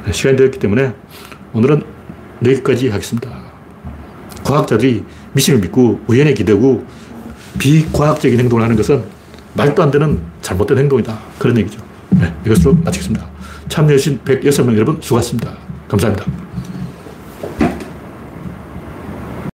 네, 0.06 0.12
시간이 0.12 0.36
되었기 0.38 0.60
때문에 0.60 0.94
오늘은 1.54 1.84
여기까지 2.46 2.90
하겠습니다. 2.90 3.30
과학자들이 4.44 5.04
미신을 5.34 5.60
믿고 5.62 6.02
우연에 6.08 6.34
기대고 6.34 6.86
비과학적인 7.58 8.40
행동을 8.40 8.64
하는 8.64 8.76
것은 8.76 9.04
말도 9.54 9.82
안 9.82 9.92
되는 9.92 10.20
잘못된 10.42 10.78
행동이다. 10.78 11.18
그런 11.40 11.58
얘기죠. 11.60 11.80
네, 12.10 12.34
이것으로 12.46 12.76
마치겠습니다. 12.84 13.26
참여해주신 13.70 14.20
106명 14.26 14.76
여러분 14.76 14.98
수고하셨습니다. 15.00 15.54
감사합니다. 15.88 16.43